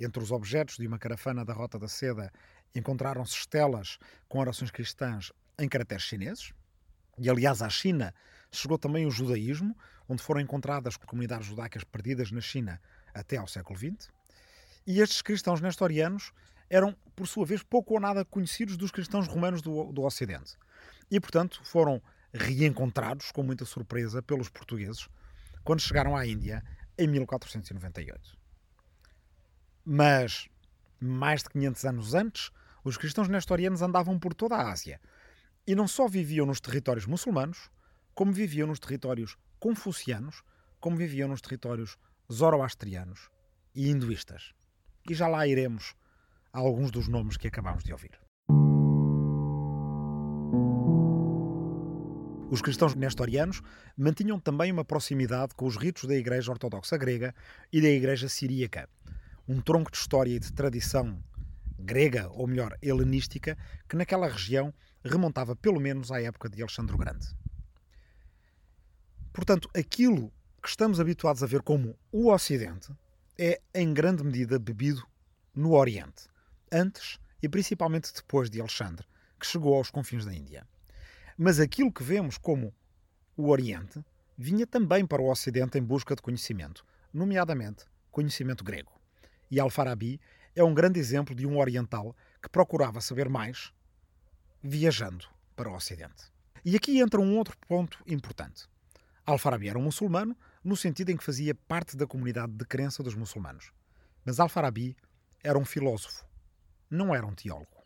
Entre 0.00 0.22
os 0.22 0.32
objetos 0.32 0.76
de 0.76 0.86
uma 0.86 0.98
caravana 0.98 1.44
da 1.44 1.52
Rota 1.52 1.78
da 1.78 1.88
Seda 1.88 2.32
encontraram-se 2.74 3.36
estelas 3.36 3.98
com 4.28 4.38
orações 4.38 4.70
cristãs 4.70 5.32
em 5.58 5.68
caracteres 5.68 6.04
chineses. 6.04 6.52
E, 7.18 7.28
aliás, 7.28 7.62
à 7.62 7.68
China 7.68 8.14
chegou 8.50 8.78
também 8.78 9.06
o 9.06 9.10
judaísmo, 9.10 9.76
onde 10.08 10.22
foram 10.22 10.40
encontradas 10.40 10.96
comunidades 10.96 11.46
judaicas 11.46 11.84
perdidas 11.84 12.30
na 12.32 12.40
China 12.40 12.80
até 13.14 13.36
ao 13.36 13.46
século 13.46 13.78
XX. 13.78 14.10
E 14.86 15.00
estes 15.00 15.22
cristãos 15.22 15.60
nestorianos 15.60 16.32
eram, 16.68 16.96
por 17.14 17.26
sua 17.26 17.44
vez, 17.44 17.62
pouco 17.62 17.94
ou 17.94 18.00
nada 18.00 18.24
conhecidos 18.24 18.76
dos 18.76 18.90
cristãos 18.90 19.28
romanos 19.28 19.62
do, 19.62 19.92
do 19.92 20.02
Ocidente. 20.02 20.56
E, 21.10 21.20
portanto, 21.20 21.60
foram 21.64 22.02
reencontrados 22.32 23.30
com 23.30 23.42
muita 23.42 23.64
surpresa 23.64 24.22
pelos 24.22 24.48
portugueses 24.48 25.08
quando 25.62 25.80
chegaram 25.80 26.16
à 26.16 26.26
Índia 26.26 26.64
em 26.96 27.06
1498. 27.06 28.36
Mas, 29.84 30.48
mais 30.98 31.42
de 31.42 31.50
500 31.50 31.84
anos 31.84 32.14
antes, 32.14 32.50
os 32.84 32.96
cristãos 32.96 33.28
nestorianos 33.28 33.82
andavam 33.82 34.18
por 34.18 34.34
toda 34.34 34.56
a 34.56 34.70
Ásia 34.70 35.00
e 35.66 35.74
não 35.74 35.86
só 35.86 36.08
viviam 36.08 36.46
nos 36.46 36.60
territórios 36.60 37.06
muçulmanos, 37.06 37.70
como 38.14 38.32
viviam 38.32 38.66
nos 38.66 38.80
territórios 38.80 39.36
confucianos, 39.58 40.42
como 40.80 40.96
viviam 40.96 41.28
nos 41.28 41.40
territórios 41.40 41.96
zoroastrianos 42.32 43.28
e 43.74 43.90
hinduístas. 43.90 44.54
E 45.08 45.14
já 45.14 45.28
lá 45.28 45.46
iremos 45.46 45.94
a 46.52 46.58
alguns 46.58 46.90
dos 46.90 47.08
nomes 47.08 47.36
que 47.36 47.48
acabamos 47.48 47.84
de 47.84 47.92
ouvir. 47.92 48.18
Os 52.50 52.60
cristãos 52.60 52.94
nestorianos 52.94 53.62
mantinham 53.96 54.38
também 54.38 54.70
uma 54.70 54.84
proximidade 54.84 55.54
com 55.54 55.66
os 55.66 55.76
ritos 55.76 56.04
da 56.04 56.14
Igreja 56.14 56.52
Ortodoxa 56.52 56.98
Grega 56.98 57.34
e 57.72 57.80
da 57.80 57.88
Igreja 57.88 58.28
Siríaca, 58.28 58.88
um 59.48 59.60
tronco 59.60 59.90
de 59.90 59.96
história 59.96 60.34
e 60.34 60.38
de 60.38 60.52
tradição 60.52 61.22
grega, 61.78 62.28
ou 62.30 62.46
melhor, 62.46 62.76
helenística, 62.82 63.56
que 63.88 63.96
naquela 63.96 64.28
região 64.28 64.72
remontava 65.02 65.56
pelo 65.56 65.80
menos 65.80 66.12
à 66.12 66.20
época 66.20 66.48
de 66.48 66.60
Alexandre 66.62 66.94
o 66.94 66.98
Grande. 66.98 67.26
Portanto, 69.32 69.70
aquilo 69.74 70.30
que 70.62 70.68
estamos 70.68 71.00
habituados 71.00 71.42
a 71.42 71.46
ver 71.46 71.60
como 71.60 71.98
o 72.12 72.30
Ocidente 72.30 72.92
é, 73.36 73.60
em 73.74 73.92
grande 73.92 74.22
medida, 74.22 74.60
bebido 74.60 75.04
no 75.52 75.72
Oriente, 75.72 76.28
antes 76.70 77.18
e 77.42 77.48
principalmente 77.48 78.14
depois 78.14 78.48
de 78.48 78.60
Alexandre, 78.60 79.04
que 79.40 79.46
chegou 79.46 79.74
aos 79.74 79.90
confins 79.90 80.24
da 80.24 80.32
Índia. 80.32 80.64
Mas 81.36 81.58
aquilo 81.58 81.90
que 81.90 82.04
vemos 82.04 82.38
como 82.38 82.72
o 83.36 83.48
Oriente 83.48 84.04
vinha 84.38 84.64
também 84.64 85.04
para 85.04 85.20
o 85.20 85.28
Ocidente 85.28 85.78
em 85.78 85.82
busca 85.82 86.14
de 86.14 86.22
conhecimento, 86.22 86.84
nomeadamente 87.12 87.84
conhecimento 88.12 88.62
grego. 88.62 88.92
E 89.50 89.58
Al-Farabi 89.58 90.20
é 90.54 90.62
um 90.62 90.72
grande 90.72 91.00
exemplo 91.00 91.34
de 91.34 91.44
um 91.44 91.58
oriental 91.58 92.16
que 92.40 92.48
procurava 92.48 93.00
saber 93.00 93.28
mais 93.28 93.72
viajando 94.62 95.26
para 95.56 95.68
o 95.68 95.74
Ocidente. 95.74 96.30
E 96.64 96.76
aqui 96.76 97.00
entra 97.00 97.20
um 97.20 97.36
outro 97.36 97.56
ponto 97.66 97.98
importante. 98.06 98.68
Al-Farabi 99.26 99.68
era 99.68 99.78
um 99.78 99.82
muçulmano 99.82 100.36
no 100.64 100.76
sentido 100.76 101.10
em 101.10 101.16
que 101.16 101.24
fazia 101.24 101.54
parte 101.54 101.96
da 101.96 102.06
comunidade 102.06 102.52
de 102.52 102.64
crença 102.64 103.02
dos 103.02 103.14
muçulmanos. 103.14 103.72
Mas 104.24 104.38
Al-Farabi 104.38 104.96
era 105.42 105.58
um 105.58 105.64
filósofo, 105.64 106.24
não 106.88 107.14
era 107.14 107.26
um 107.26 107.34
teólogo. 107.34 107.82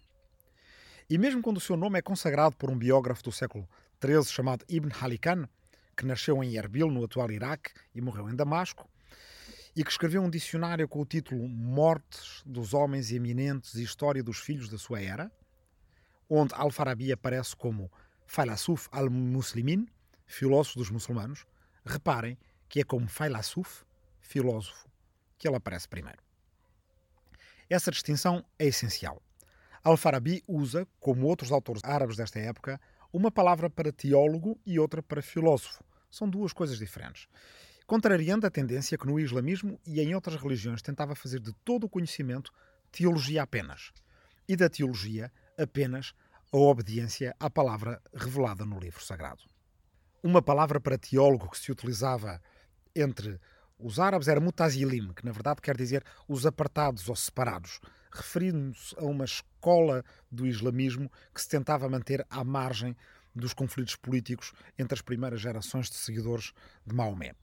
E 1.08 1.16
mesmo 1.16 1.40
quando 1.40 1.56
o 1.58 1.60
seu 1.60 1.76
nome 1.76 1.98
é 1.98 2.02
consagrado 2.02 2.56
por 2.56 2.70
um 2.70 2.76
biógrafo 2.76 3.22
do 3.22 3.32
século 3.32 3.68
XIII 4.04 4.24
chamado 4.24 4.64
Ibn 4.68 4.90
Halikan, 5.00 5.48
que 5.96 6.04
nasceu 6.04 6.42
em 6.42 6.56
Erbil, 6.56 6.90
no 6.90 7.04
atual 7.04 7.30
Iraque, 7.30 7.70
e 7.94 8.00
morreu 8.00 8.28
em 8.28 8.34
Damasco, 8.34 8.90
e 9.74 9.84
que 9.84 9.90
escreveu 9.90 10.22
um 10.22 10.28
dicionário 10.28 10.88
com 10.88 11.00
o 11.00 11.06
título 11.06 11.48
Mortes 11.48 12.42
dos 12.44 12.74
Homens 12.74 13.12
Eminentes 13.12 13.74
e 13.74 13.82
História 13.82 14.22
dos 14.22 14.38
Filhos 14.38 14.68
da 14.68 14.76
Sua 14.76 15.00
Era, 15.00 15.30
onde 16.28 16.54
Al-Farabi 16.54 17.12
aparece 17.12 17.54
como 17.54 17.90
Falasuf 18.26 18.88
al-Muslimin, 18.90 19.86
filósofo 20.26 20.78
dos 20.78 20.90
muçulmanos, 20.90 21.46
reparem 21.84 22.36
que 22.68 22.80
é 22.80 22.84
como 22.84 23.08
Falasuf, 23.08 23.84
filósofo, 24.20 24.88
que 25.38 25.46
ele 25.46 25.56
aparece 25.56 25.88
primeiro. 25.88 26.18
Essa 27.68 27.90
distinção 27.90 28.44
é 28.58 28.66
essencial. 28.66 29.20
Al-Farabi 29.82 30.42
usa, 30.46 30.86
como 30.98 31.26
outros 31.26 31.52
autores 31.52 31.82
árabes 31.84 32.16
desta 32.16 32.38
época, 32.38 32.80
uma 33.12 33.30
palavra 33.30 33.70
para 33.70 33.92
teólogo 33.92 34.58
e 34.66 34.78
outra 34.78 35.02
para 35.02 35.22
filósofo. 35.22 35.82
São 36.10 36.28
duas 36.28 36.52
coisas 36.52 36.78
diferentes. 36.78 37.28
Contrariando 37.86 38.46
a 38.46 38.50
tendência 38.50 38.98
que 38.98 39.06
no 39.06 39.18
islamismo 39.18 39.80
e 39.86 40.00
em 40.00 40.14
outras 40.14 40.40
religiões 40.40 40.82
tentava 40.82 41.14
fazer 41.14 41.40
de 41.40 41.52
todo 41.64 41.84
o 41.84 41.88
conhecimento 41.88 42.52
teologia 42.90 43.42
apenas. 43.42 43.92
E 44.48 44.56
da 44.56 44.68
teologia 44.68 45.32
apenas 45.56 46.14
a 46.52 46.56
obediência 46.56 47.34
à 47.38 47.48
palavra 47.48 48.00
revelada 48.14 48.64
no 48.64 48.78
livro 48.78 49.04
sagrado. 49.04 49.42
Uma 50.22 50.42
palavra 50.42 50.80
para 50.80 50.98
teólogo 50.98 51.50
que 51.50 51.58
se 51.58 51.70
utilizava 51.70 52.40
entre 52.96 53.38
os 53.78 53.98
árabes 53.98 54.26
era 54.28 54.40
mutazilim, 54.40 55.12
que 55.12 55.24
na 55.24 55.32
verdade 55.32 55.60
quer 55.60 55.76
dizer 55.76 56.02
os 56.26 56.46
apartados 56.46 57.08
ou 57.08 57.16
separados, 57.16 57.80
referindo-se 58.10 58.94
a 58.98 59.04
uma 59.04 59.24
escola 59.24 60.02
do 60.30 60.46
islamismo 60.46 61.10
que 61.34 61.40
se 61.40 61.48
tentava 61.48 61.88
manter 61.88 62.26
à 62.30 62.42
margem 62.42 62.96
dos 63.34 63.52
conflitos 63.52 63.94
políticos 63.96 64.52
entre 64.78 64.94
as 64.94 65.02
primeiras 65.02 65.40
gerações 65.40 65.90
de 65.90 65.96
seguidores 65.96 66.52
de 66.86 66.94
Maomé. 66.94 67.34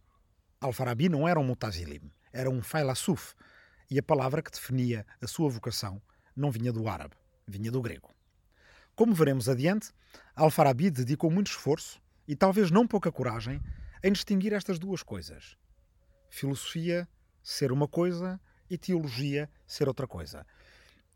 Al-Farabi 0.60 1.08
não 1.08 1.28
era 1.28 1.40
um 1.40 1.44
mutazilim, 1.44 2.12
era 2.32 2.50
um 2.50 2.64
failasuf, 2.64 3.36
e 3.92 4.00
a 4.00 4.04
palavra 4.04 4.42
que 4.42 4.50
definia 4.50 5.06
a 5.22 5.28
sua 5.28 5.50
vocação 5.50 6.02
não 6.36 6.50
vinha 6.50 6.74
do 6.74 6.88
árabe, 6.88 7.16
vinha 7.48 7.70
do 7.70 7.82
grego. 7.82 8.10
Como 8.96 9.14
veremos 9.14 9.48
adiante, 9.48 9.92
Al-Farabi 10.36 10.90
dedicou 10.90 11.30
muito 11.30 11.48
esforço 11.48 12.02
e 12.28 12.36
talvez 12.36 12.72
não 12.72 12.88
pouca 12.88 13.12
coragem 13.12 13.62
em 14.04 14.12
distinguir 14.12 14.54
estas 14.54 14.78
duas 14.78 15.02
coisas. 15.02 15.58
Filosofia 16.30 17.08
ser 17.42 17.72
uma 17.72 17.88
coisa 17.88 18.40
e 18.70 18.78
teologia 18.78 19.50
ser 19.66 19.88
outra 19.88 20.06
coisa 20.06 20.46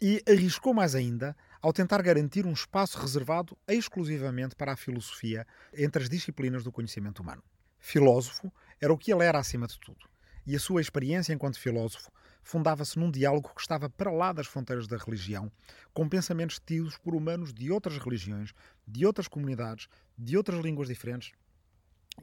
e 0.01 0.21
arriscou 0.27 0.73
mais 0.73 0.93
ainda 0.95 1.35
ao 1.61 1.73
tentar 1.73 2.01
garantir 2.01 2.45
um 2.45 2.53
espaço 2.53 2.99
reservado 2.99 3.57
exclusivamente 3.67 4.55
para 4.55 4.73
a 4.73 4.77
filosofia 4.77 5.45
entre 5.73 6.03
as 6.03 6.09
disciplinas 6.09 6.63
do 6.63 6.71
conhecimento 6.71 7.21
humano. 7.21 7.43
Filósofo 7.79 8.51
era 8.79 8.93
o 8.93 8.97
que 8.97 9.11
ele 9.11 9.23
era 9.23 9.39
acima 9.39 9.67
de 9.67 9.79
tudo, 9.79 10.07
e 10.45 10.55
a 10.55 10.59
sua 10.59 10.81
experiência 10.81 11.33
enquanto 11.33 11.59
filósofo 11.59 12.11
fundava-se 12.43 12.97
num 12.97 13.11
diálogo 13.11 13.51
que 13.55 13.61
estava 13.61 13.89
para 13.89 14.11
lá 14.11 14.31
das 14.31 14.47
fronteiras 14.47 14.87
da 14.87 14.97
religião, 14.97 15.51
com 15.93 16.07
pensamentos 16.07 16.61
tidos 16.63 16.95
por 16.97 17.15
humanos 17.15 17.53
de 17.53 17.71
outras 17.71 17.97
religiões, 17.97 18.53
de 18.87 19.05
outras 19.05 19.27
comunidades, 19.27 19.89
de 20.17 20.37
outras 20.37 20.63
línguas 20.63 20.87
diferentes 20.87 21.33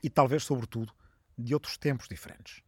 e 0.02 0.10
talvez, 0.10 0.44
sobretudo, 0.44 0.92
de 1.36 1.54
outros 1.54 1.76
tempos 1.76 2.08
diferentes. 2.08 2.62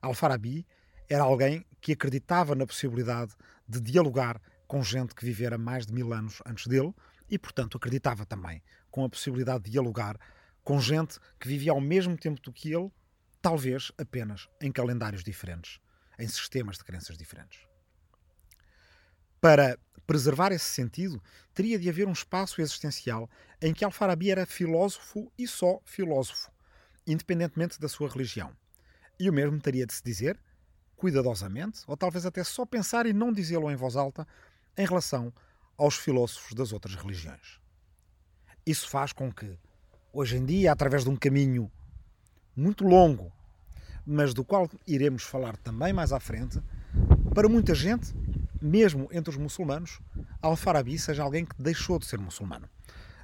Al-Farabi 0.00 0.66
era 1.08 1.22
alguém 1.22 1.64
que 1.80 1.92
acreditava 1.92 2.54
na 2.54 2.66
possibilidade 2.66 3.34
de 3.68 3.80
dialogar 3.80 4.40
com 4.66 4.82
gente 4.82 5.14
que 5.14 5.24
vivera 5.24 5.58
mais 5.58 5.86
de 5.86 5.92
mil 5.92 6.12
anos 6.12 6.42
antes 6.46 6.66
dele 6.66 6.94
e, 7.28 7.38
portanto, 7.38 7.76
acreditava 7.76 8.24
também 8.24 8.62
com 8.90 9.04
a 9.04 9.08
possibilidade 9.08 9.64
de 9.64 9.70
dialogar 9.70 10.18
com 10.64 10.80
gente 10.80 11.18
que 11.38 11.48
vivia 11.48 11.72
ao 11.72 11.80
mesmo 11.80 12.16
tempo 12.16 12.40
do 12.40 12.52
que 12.52 12.72
ele, 12.74 12.90
talvez 13.40 13.92
apenas 13.98 14.48
em 14.60 14.70
calendários 14.70 15.24
diferentes, 15.24 15.80
em 16.18 16.28
sistemas 16.28 16.78
de 16.78 16.84
crenças 16.84 17.18
diferentes. 17.18 17.71
Para 19.42 19.76
preservar 20.06 20.52
esse 20.52 20.66
sentido, 20.66 21.20
teria 21.52 21.76
de 21.76 21.88
haver 21.88 22.06
um 22.06 22.12
espaço 22.12 22.60
existencial 22.60 23.28
em 23.60 23.74
que 23.74 23.84
Al-Farabi 23.84 24.30
era 24.30 24.46
filósofo 24.46 25.32
e 25.36 25.48
só 25.48 25.80
filósofo, 25.84 26.48
independentemente 27.04 27.80
da 27.80 27.88
sua 27.88 28.08
religião. 28.08 28.52
E 29.18 29.28
o 29.28 29.32
mesmo 29.32 29.60
teria 29.60 29.84
de 29.84 29.94
se 29.94 30.02
dizer 30.04 30.38
cuidadosamente, 30.94 31.80
ou 31.88 31.96
talvez 31.96 32.24
até 32.24 32.44
só 32.44 32.64
pensar 32.64 33.04
e 33.04 33.12
não 33.12 33.32
dizê-lo 33.32 33.68
em 33.68 33.74
voz 33.74 33.96
alta, 33.96 34.24
em 34.78 34.86
relação 34.86 35.32
aos 35.76 35.96
filósofos 35.96 36.54
das 36.54 36.72
outras 36.72 36.94
religiões. 36.94 37.58
Isso 38.64 38.88
faz 38.88 39.12
com 39.12 39.32
que, 39.32 39.58
hoje 40.12 40.36
em 40.36 40.46
dia, 40.46 40.70
através 40.70 41.02
de 41.02 41.10
um 41.10 41.16
caminho 41.16 41.68
muito 42.54 42.84
longo, 42.84 43.32
mas 44.06 44.32
do 44.32 44.44
qual 44.44 44.70
iremos 44.86 45.24
falar 45.24 45.56
também 45.56 45.92
mais 45.92 46.12
à 46.12 46.20
frente, 46.20 46.62
para 47.34 47.48
muita 47.48 47.74
gente, 47.74 48.14
mesmo 48.62 49.08
entre 49.12 49.30
os 49.30 49.36
muçulmanos, 49.36 50.00
Al-Farabi 50.40 50.98
seja 50.98 51.22
alguém 51.22 51.44
que 51.44 51.60
deixou 51.60 51.98
de 51.98 52.06
ser 52.06 52.18
muçulmano. 52.18 52.68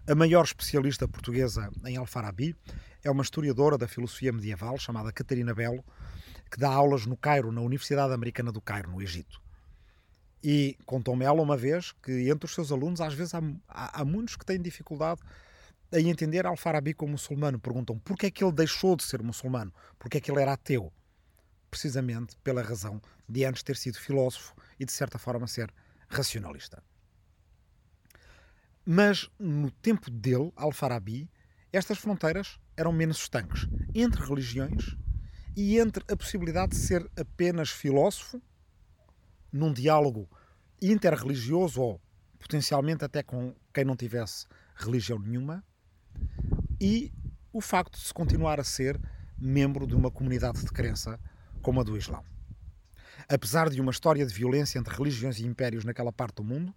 A 0.07 0.15
maior 0.15 0.45
especialista 0.45 1.07
portuguesa 1.07 1.71
em 1.87 1.97
Al-Farabi 1.97 2.57
é 3.05 3.11
uma 3.11 3.23
historiadora 3.23 3.77
da 3.77 3.87
filosofia 3.87 4.33
medieval 4.33 4.79
chamada 4.79 5.13
Catarina 5.13 5.55
Belo, 5.55 5.85
que 6.51 6.59
dá 6.59 6.71
aulas 6.71 7.07
no 7.07 7.17
Cairo, 7.17 7.53
na 7.53 7.61
Universidade 7.61 8.13
Americana 8.13 8.51
do 8.51 8.61
Cairo, 8.61 8.91
no 8.91 9.03
Egito. 9.03 9.41
E 10.43 10.77
contou-me 10.87 11.25
ela 11.25 11.43
uma 11.43 11.57
vez 11.57 11.93
que 12.03 12.31
entre 12.31 12.47
os 12.47 12.55
seus 12.55 12.73
alunos, 12.73 13.01
às 13.01 13.13
vezes 13.13 13.35
há, 13.35 13.43
há, 13.69 14.01
há 14.01 14.05
muitos 14.05 14.37
que 14.37 14.47
têm 14.47 14.61
dificuldade 14.61 15.21
em 15.93 16.11
entender 16.11 16.47
Al-Farabi 16.47 16.95
como 16.95 17.13
muçulmano. 17.13 17.59
Perguntam 17.59 17.99
porquê 17.99 18.27
é 18.27 18.31
que 18.31 18.43
ele 18.43 18.53
deixou 18.53 18.97
de 18.97 19.03
ser 19.03 19.23
muçulmano, 19.23 19.73
porquê 19.99 20.19
é 20.19 20.21
que 20.21 20.31
ele 20.31 20.41
era 20.41 20.53
ateu. 20.53 20.93
Precisamente 21.71 22.37
pela 22.43 22.63
razão 22.63 23.01
de 23.29 23.45
antes 23.45 23.63
ter 23.63 23.77
sido 23.77 23.99
filósofo 23.99 24.55
e 24.79 24.85
de 24.85 24.93
certa 24.93 25.19
forma 25.19 25.47
ser 25.47 25.73
racionalista. 26.09 26.83
Mas 28.85 29.29
no 29.39 29.71
tempo 29.71 30.11
dele, 30.11 30.53
Al-Farabi, 30.57 31.31
estas 31.73 31.99
fronteiras 31.99 32.59
eram 32.77 32.93
menos 32.93 33.19
estanques 33.19 33.69
entre 33.95 34.25
religiões 34.25 34.97
e 35.55 35.79
entre 35.79 36.05
a 36.11 36.17
possibilidade 36.17 36.71
de 36.71 36.79
ser 36.79 37.11
apenas 37.19 37.69
filósofo, 37.69 38.41
num 39.53 39.73
diálogo 39.73 40.29
interreligioso 40.81 41.83
ou 41.83 42.01
potencialmente 42.39 43.05
até 43.05 43.23
com 43.23 43.55
quem 43.75 43.85
não 43.85 43.97
tivesse 43.97 44.47
religião 44.75 45.19
nenhuma, 45.19 45.65
e 46.81 47.13
o 47.53 47.61
facto 47.61 47.99
de 47.99 48.07
se 48.07 48.15
continuar 48.15 48.61
a 48.61 48.65
ser 48.65 49.01
membro 49.37 49.87
de 49.87 49.95
uma 49.95 50.11
comunidade 50.11 50.61
de 50.61 50.71
crença 50.71 51.19
como 51.61 51.81
a 51.81 51.85
do 51.85 51.97
Islão. 51.97 52.25
Apesar 53.31 53.69
de 53.69 53.79
uma 53.79 53.91
história 53.91 54.25
de 54.25 54.33
violência 54.33 54.79
entre 54.79 54.97
religiões 54.97 55.39
e 55.39 55.45
impérios 55.45 55.85
naquela 55.85 56.11
parte 56.11 56.37
do 56.37 56.45
mundo, 56.45 56.75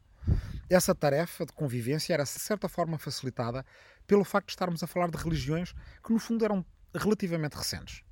essa 0.70 0.94
tarefa 0.94 1.46
de 1.46 1.54
convivência 1.54 2.14
era, 2.14 2.24
de 2.24 2.30
certa 2.30 2.68
forma, 2.68 2.98
facilitada 2.98 3.66
pelo 4.06 4.26
facto 4.26 4.48
de 4.48 4.52
estarmos 4.52 4.84
a 4.84 4.88
falar 4.88 5.10
de 5.10 5.18
religiões 5.18 5.74
que, 6.04 6.12
no 6.12 6.20
fundo, 6.20 6.44
eram 6.44 6.66
relativamente 6.94 7.56
recentes. 7.56 8.04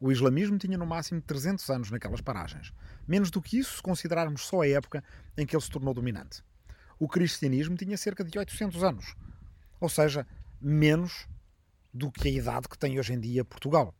O 0.00 0.10
islamismo 0.10 0.56
tinha 0.56 0.78
no 0.78 0.86
máximo 0.86 1.20
300 1.20 1.68
anos 1.68 1.90
naquelas 1.90 2.22
paragens, 2.22 2.72
menos 3.06 3.30
do 3.30 3.42
que 3.42 3.58
isso 3.58 3.76
se 3.76 3.82
considerarmos 3.82 4.46
só 4.46 4.62
a 4.62 4.68
época 4.68 5.04
em 5.36 5.44
que 5.44 5.54
ele 5.54 5.62
se 5.62 5.70
tornou 5.70 5.92
dominante. 5.92 6.42
O 6.98 7.06
cristianismo 7.06 7.76
tinha 7.76 7.96
cerca 7.98 8.24
de 8.24 8.38
800 8.38 8.82
anos, 8.82 9.14
ou 9.78 9.88
seja, 9.90 10.26
menos 10.58 11.28
do 11.92 12.10
que 12.10 12.26
a 12.28 12.32
idade 12.32 12.68
que 12.68 12.78
tem 12.78 12.98
hoje 12.98 13.12
em 13.12 13.20
dia 13.20 13.44
Portugal. 13.44 13.94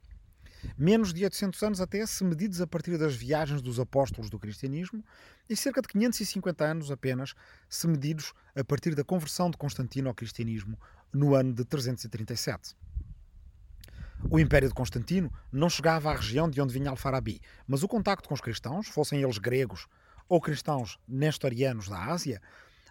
Menos 0.77 1.13
de 1.13 1.25
800 1.25 1.63
anos 1.63 1.81
até 1.81 2.05
se 2.07 2.25
medidos 2.25 2.61
a 2.61 2.67
partir 2.67 2.97
das 2.97 3.15
viagens 3.15 3.61
dos 3.61 3.81
apóstolos 3.81 4.31
do 4.31 4.39
cristianismo 4.39 5.05
e 5.49 5.57
cerca 5.57 5.83
de 5.83 5.89
550 5.89 6.65
anos 6.65 6.91
apenas 6.91 7.35
se 7.69 7.87
medidos 7.87 8.33
a 8.55 8.63
partir 8.63 8.95
da 8.95 9.05
conversão 9.05 9.51
de 9.51 9.57
Constantino 9.57 10.09
ao 10.09 10.15
cristianismo 10.15 10.79
no 11.13 11.35
ano 11.35 11.53
de 11.53 11.65
337. 11.65 12.77
O 14.31 14.39
Império 14.39 14.69
de 14.69 14.75
Constantino 14.75 15.33
não 15.51 15.69
chegava 15.69 16.11
à 16.11 16.15
região 16.15 16.49
de 16.49 16.61
onde 16.61 16.73
vinha 16.73 16.91
Alfarabi, 16.91 17.41
mas 17.67 17.83
o 17.83 17.89
contacto 17.89 18.29
com 18.29 18.35
os 18.35 18.41
cristãos, 18.41 18.87
fossem 18.87 19.21
eles 19.21 19.39
gregos 19.39 19.89
ou 20.29 20.41
cristãos 20.41 20.99
nestorianos 21.09 21.89
da 21.89 22.05
Ásia, 22.05 22.41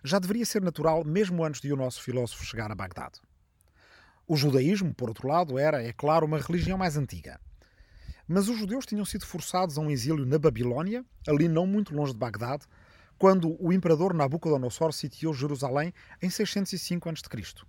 já 0.03 0.19
deveria 0.19 0.45
ser 0.45 0.61
natural 0.61 1.03
mesmo 1.05 1.43
antes 1.43 1.61
de 1.61 1.71
o 1.71 1.77
nosso 1.77 2.01
filósofo 2.01 2.43
chegar 2.43 2.71
a 2.71 2.75
Bagdade. 2.75 3.21
O 4.27 4.35
judaísmo, 4.35 4.93
por 4.93 5.09
outro 5.09 5.27
lado, 5.27 5.57
era, 5.57 5.81
é 5.83 5.93
claro, 5.93 6.25
uma 6.25 6.39
religião 6.39 6.77
mais 6.77 6.97
antiga. 6.97 7.39
Mas 8.33 8.47
os 8.47 8.57
judeus 8.57 8.85
tinham 8.85 9.03
sido 9.03 9.25
forçados 9.25 9.77
a 9.77 9.81
um 9.81 9.91
exílio 9.91 10.25
na 10.25 10.39
Babilónia, 10.39 11.03
ali 11.27 11.49
não 11.49 11.67
muito 11.67 11.93
longe 11.93 12.13
de 12.13 12.17
Bagdade, 12.17 12.63
quando 13.17 13.61
o 13.61 13.73
imperador 13.73 14.13
Nabucodonosor 14.13 14.93
sitiou 14.93 15.33
Jerusalém 15.33 15.93
em 16.21 16.29
605 16.29 17.09
a.C. 17.09 17.65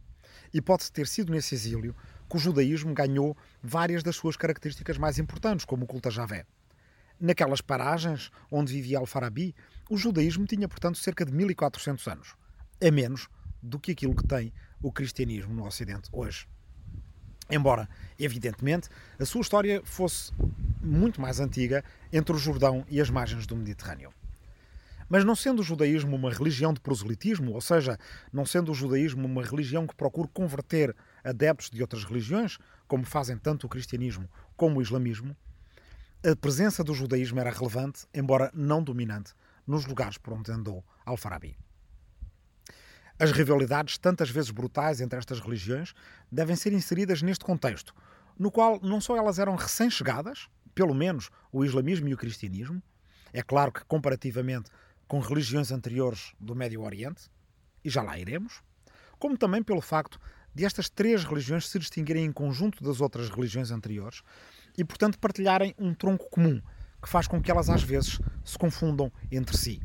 E 0.54 0.62
pode 0.62 0.92
ter 0.92 1.09
sido 1.09 1.33
nesse 1.33 1.57
exílio 1.57 1.97
que 2.31 2.37
o 2.37 2.38
judaísmo 2.38 2.95
ganhou 2.95 3.37
várias 3.61 4.04
das 4.04 4.14
suas 4.14 4.37
características 4.37 4.99
mais 4.99 5.19
importantes, 5.19 5.64
como 5.64 5.83
o 5.83 5.87
culto 5.88 6.07
a 6.07 6.12
Javé. 6.12 6.47
Naquelas 7.19 7.61
paragens 7.61 8.31
onde 8.49 8.73
vivia 8.73 8.99
Al-Farabi, 8.99 9.57
o 9.90 9.99
judaísmo 9.99 10.47
tinha, 10.47 10.69
portanto, 10.69 10.97
cerca 10.97 11.25
de 11.25 11.33
1400 11.33 12.07
anos. 12.07 12.37
É 12.81 12.88
menos 12.88 13.28
do 13.61 13.81
que 13.81 13.90
aquilo 13.90 14.14
que 14.14 14.28
tem 14.28 14.52
o 14.81 14.92
cristianismo 14.92 15.52
no 15.52 15.66
Ocidente 15.66 16.09
hoje. 16.12 16.47
Embora, 17.55 17.87
evidentemente, 18.19 18.89
a 19.21 19.27
sua 19.27 19.43
história 19.43 19.83
fosse 19.85 20.33
muito 20.81 21.21
mais 21.21 21.39
antiga 21.39 21.85
entre 22.11 22.35
o 22.35 22.39
Jordão 22.39 22.83
e 22.89 22.99
as 22.99 23.11
margens 23.11 23.47
do 23.47 23.55
Mediterrâneo. 23.55 24.11
Mas 25.07 25.23
não 25.23 25.37
sendo 25.37 25.61
o 25.61 25.63
judaísmo 25.63 26.17
uma 26.17 26.33
religião 26.33 26.73
de 26.73 26.81
proselitismo, 26.81 27.53
ou 27.53 27.61
seja, 27.61 27.99
não 28.33 28.47
sendo 28.47 28.73
o 28.73 28.75
judaísmo 28.75 29.27
uma 29.27 29.45
religião 29.45 29.87
que 29.87 29.95
procure 29.95 30.31
converter 30.33 30.97
adeptos 31.23 31.69
de 31.69 31.83
outras 31.83 32.05
religiões, 32.05 32.57
como 32.89 33.05
fazem 33.05 33.37
tanto 33.37 33.67
o 33.67 33.69
cristianismo 33.69 34.27
como 34.57 34.79
o 34.79 34.83
islamismo, 34.83 35.37
a 36.25 36.35
presença 36.35 36.83
do 36.83 36.95
judaísmo 36.95 37.39
era 37.39 37.51
relevante, 37.51 38.07
embora 38.15 38.51
não 38.55 38.83
dominante, 38.83 39.35
nos 39.67 39.85
lugares 39.85 40.17
por 40.17 40.33
onde 40.33 40.51
andou 40.51 40.83
Al-Farabi. 41.05 41.55
As 43.23 43.31
rivalidades, 43.31 43.99
tantas 43.99 44.31
vezes 44.31 44.50
brutais 44.50 45.00
entre 45.00 45.17
estas 45.17 45.38
religiões, 45.38 45.95
devem 46.29 46.57
ser 46.57 46.73
inseridas 46.73 47.23
neste 47.23 47.45
contexto, 47.45 47.95
no 48.37 48.50
qual 48.50 48.81
não 48.83 49.00
só 49.00 49.17
elas 49.17 49.38
eram 49.38 49.55
recém-chegadas, 49.55 50.49
pelo 50.75 50.93
menos 50.93 51.31
o 51.52 51.64
islamismo 51.64 52.09
e 52.09 52.14
o 52.14 52.17
cristianismo, 52.17 52.83
é 53.33 53.41
claro 53.41 53.71
que 53.71 53.85
comparativamente 53.85 54.73
com 55.07 55.21
religiões 55.21 55.71
anteriores 55.71 56.33
do 56.40 56.57
Médio 56.57 56.83
Oriente, 56.83 57.31
e 57.85 57.88
já 57.88 58.03
lá 58.03 58.18
iremos, 58.18 58.61
como 59.20 59.38
também 59.38 59.62
pelo 59.62 59.81
facto 59.81 60.18
de 60.53 60.64
estas 60.64 60.90
três 60.90 61.23
religiões 61.23 61.68
se 61.68 61.79
distinguirem 61.79 62.25
em 62.25 62.33
conjunto 62.33 62.83
das 62.83 63.01
outras 63.01 63.31
religiões 63.31 63.70
anteriores 63.70 64.23
e, 64.77 64.85
portanto, 64.85 65.16
partilharem 65.20 65.77
um 65.79 65.94
tronco 65.94 66.29
comum 66.29 66.61
que 67.01 67.09
faz 67.09 67.29
com 67.29 67.40
que 67.40 67.53
elas 67.53 67.70
às 67.70 67.85
vezes 67.85 68.18
se 68.44 68.59
confundam 68.59 69.12
entre 69.31 69.57
si. 69.57 69.81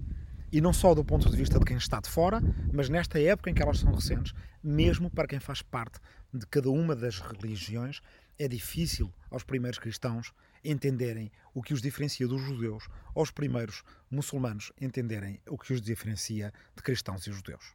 E 0.52 0.62
não 0.62 0.72
só 0.72 0.96
do 0.96 1.04
ponto 1.04 1.30
de 1.30 1.36
vista 1.36 1.60
de 1.60 1.66
quem 1.66 1.76
está 1.76 2.00
de 2.00 2.10
fora, 2.10 2.42
mas 2.72 2.88
nesta 2.88 3.20
época 3.20 3.50
em 3.50 3.54
que 3.54 3.62
elas 3.62 3.80
são 3.80 3.94
recentes, 3.94 4.34
mesmo 4.64 5.10
para 5.10 5.28
quem 5.28 5.40
faz 5.40 5.62
parte 5.62 6.00
de 6.34 6.46
cada 6.48 6.70
uma 6.70 6.96
das 6.96 7.20
religiões, 7.20 8.00
é 8.40 8.48
difícil 8.48 9.14
aos 9.30 9.44
primeiros 9.44 9.78
cristãos 9.78 10.32
entenderem 10.64 11.32
o 11.54 11.62
que 11.62 11.74
os 11.74 11.82
diferencia 11.82 12.28
dos 12.28 12.42
judeus, 12.42 12.88
aos 13.14 13.30
primeiros 13.30 13.84
muçulmanos 14.10 14.72
entenderem 14.80 15.42
o 15.50 15.58
que 15.58 15.74
os 15.74 15.82
diferencia 15.82 16.54
de 16.76 16.82
cristãos 16.82 17.28
e 17.28 17.32
judeus. 17.32 17.74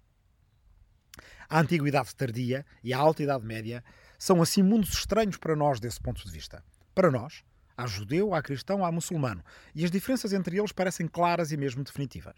A 1.48 1.60
Antiguidade 1.60 2.14
Tardia 2.14 2.64
e 2.82 2.94
a 2.94 2.98
Alta 2.98 3.22
Idade 3.22 3.44
Média 3.44 3.84
são 4.18 4.40
assim 4.40 4.62
mundos 4.62 4.94
estranhos 4.94 5.36
para 5.36 5.54
nós 5.54 5.78
desse 5.78 6.00
ponto 6.00 6.24
de 6.24 6.30
vista. 6.30 6.64
Para 6.94 7.10
nós, 7.10 7.44
há 7.76 7.86
judeu, 7.86 8.34
há 8.34 8.42
cristão, 8.42 8.84
há 8.84 8.90
muçulmano, 8.90 9.44
e 9.74 9.84
as 9.84 9.90
diferenças 9.90 10.32
entre 10.32 10.58
eles 10.58 10.72
parecem 10.72 11.06
claras 11.06 11.52
e 11.52 11.56
mesmo 11.56 11.84
definitivas. 11.84 12.36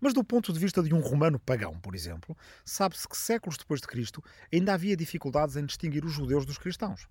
Mas 0.00 0.12
do 0.12 0.22
ponto 0.22 0.52
de 0.52 0.58
vista 0.58 0.82
de 0.82 0.94
um 0.94 1.00
romano 1.00 1.38
pagão, 1.38 1.78
por 1.80 1.94
exemplo, 1.94 2.36
sabe-se 2.64 3.08
que 3.08 3.16
séculos 3.16 3.56
depois 3.56 3.80
de 3.80 3.86
Cristo 3.86 4.22
ainda 4.52 4.74
havia 4.74 4.96
dificuldades 4.96 5.56
em 5.56 5.66
distinguir 5.66 6.04
os 6.04 6.12
judeus 6.12 6.46
dos 6.46 6.58
cristãos. 6.58 7.08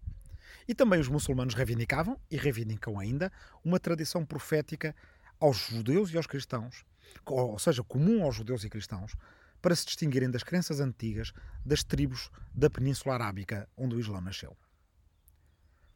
E 0.68 0.74
também 0.74 1.00
os 1.00 1.08
muçulmanos 1.08 1.54
reivindicavam, 1.54 2.20
e 2.30 2.38
reivindicam 2.38 3.00
ainda, 3.00 3.32
uma 3.64 3.80
tradição 3.80 4.26
profética 4.26 4.96
aos 5.40 5.58
judeus 5.58 6.12
e 6.12 6.18
aos 6.18 6.28
cristãos, 6.28 6.84
ou 7.26 7.60
seja, 7.60 7.84
comum 7.84 8.24
aos 8.24 8.36
judeus 8.36 8.64
e 8.64 8.70
cristãos, 8.70 9.14
para 9.62 9.76
se 9.76 9.86
distinguirem 9.86 10.30
das 10.30 10.44
crenças 10.44 10.80
antigas 10.80 11.34
das 11.66 11.84
tribos 11.84 12.30
da 12.54 12.70
Península 12.70 13.16
Arábica 13.16 13.68
onde 13.76 13.96
o 13.96 14.00
Islã 14.00 14.22
nasceu. 14.22 14.56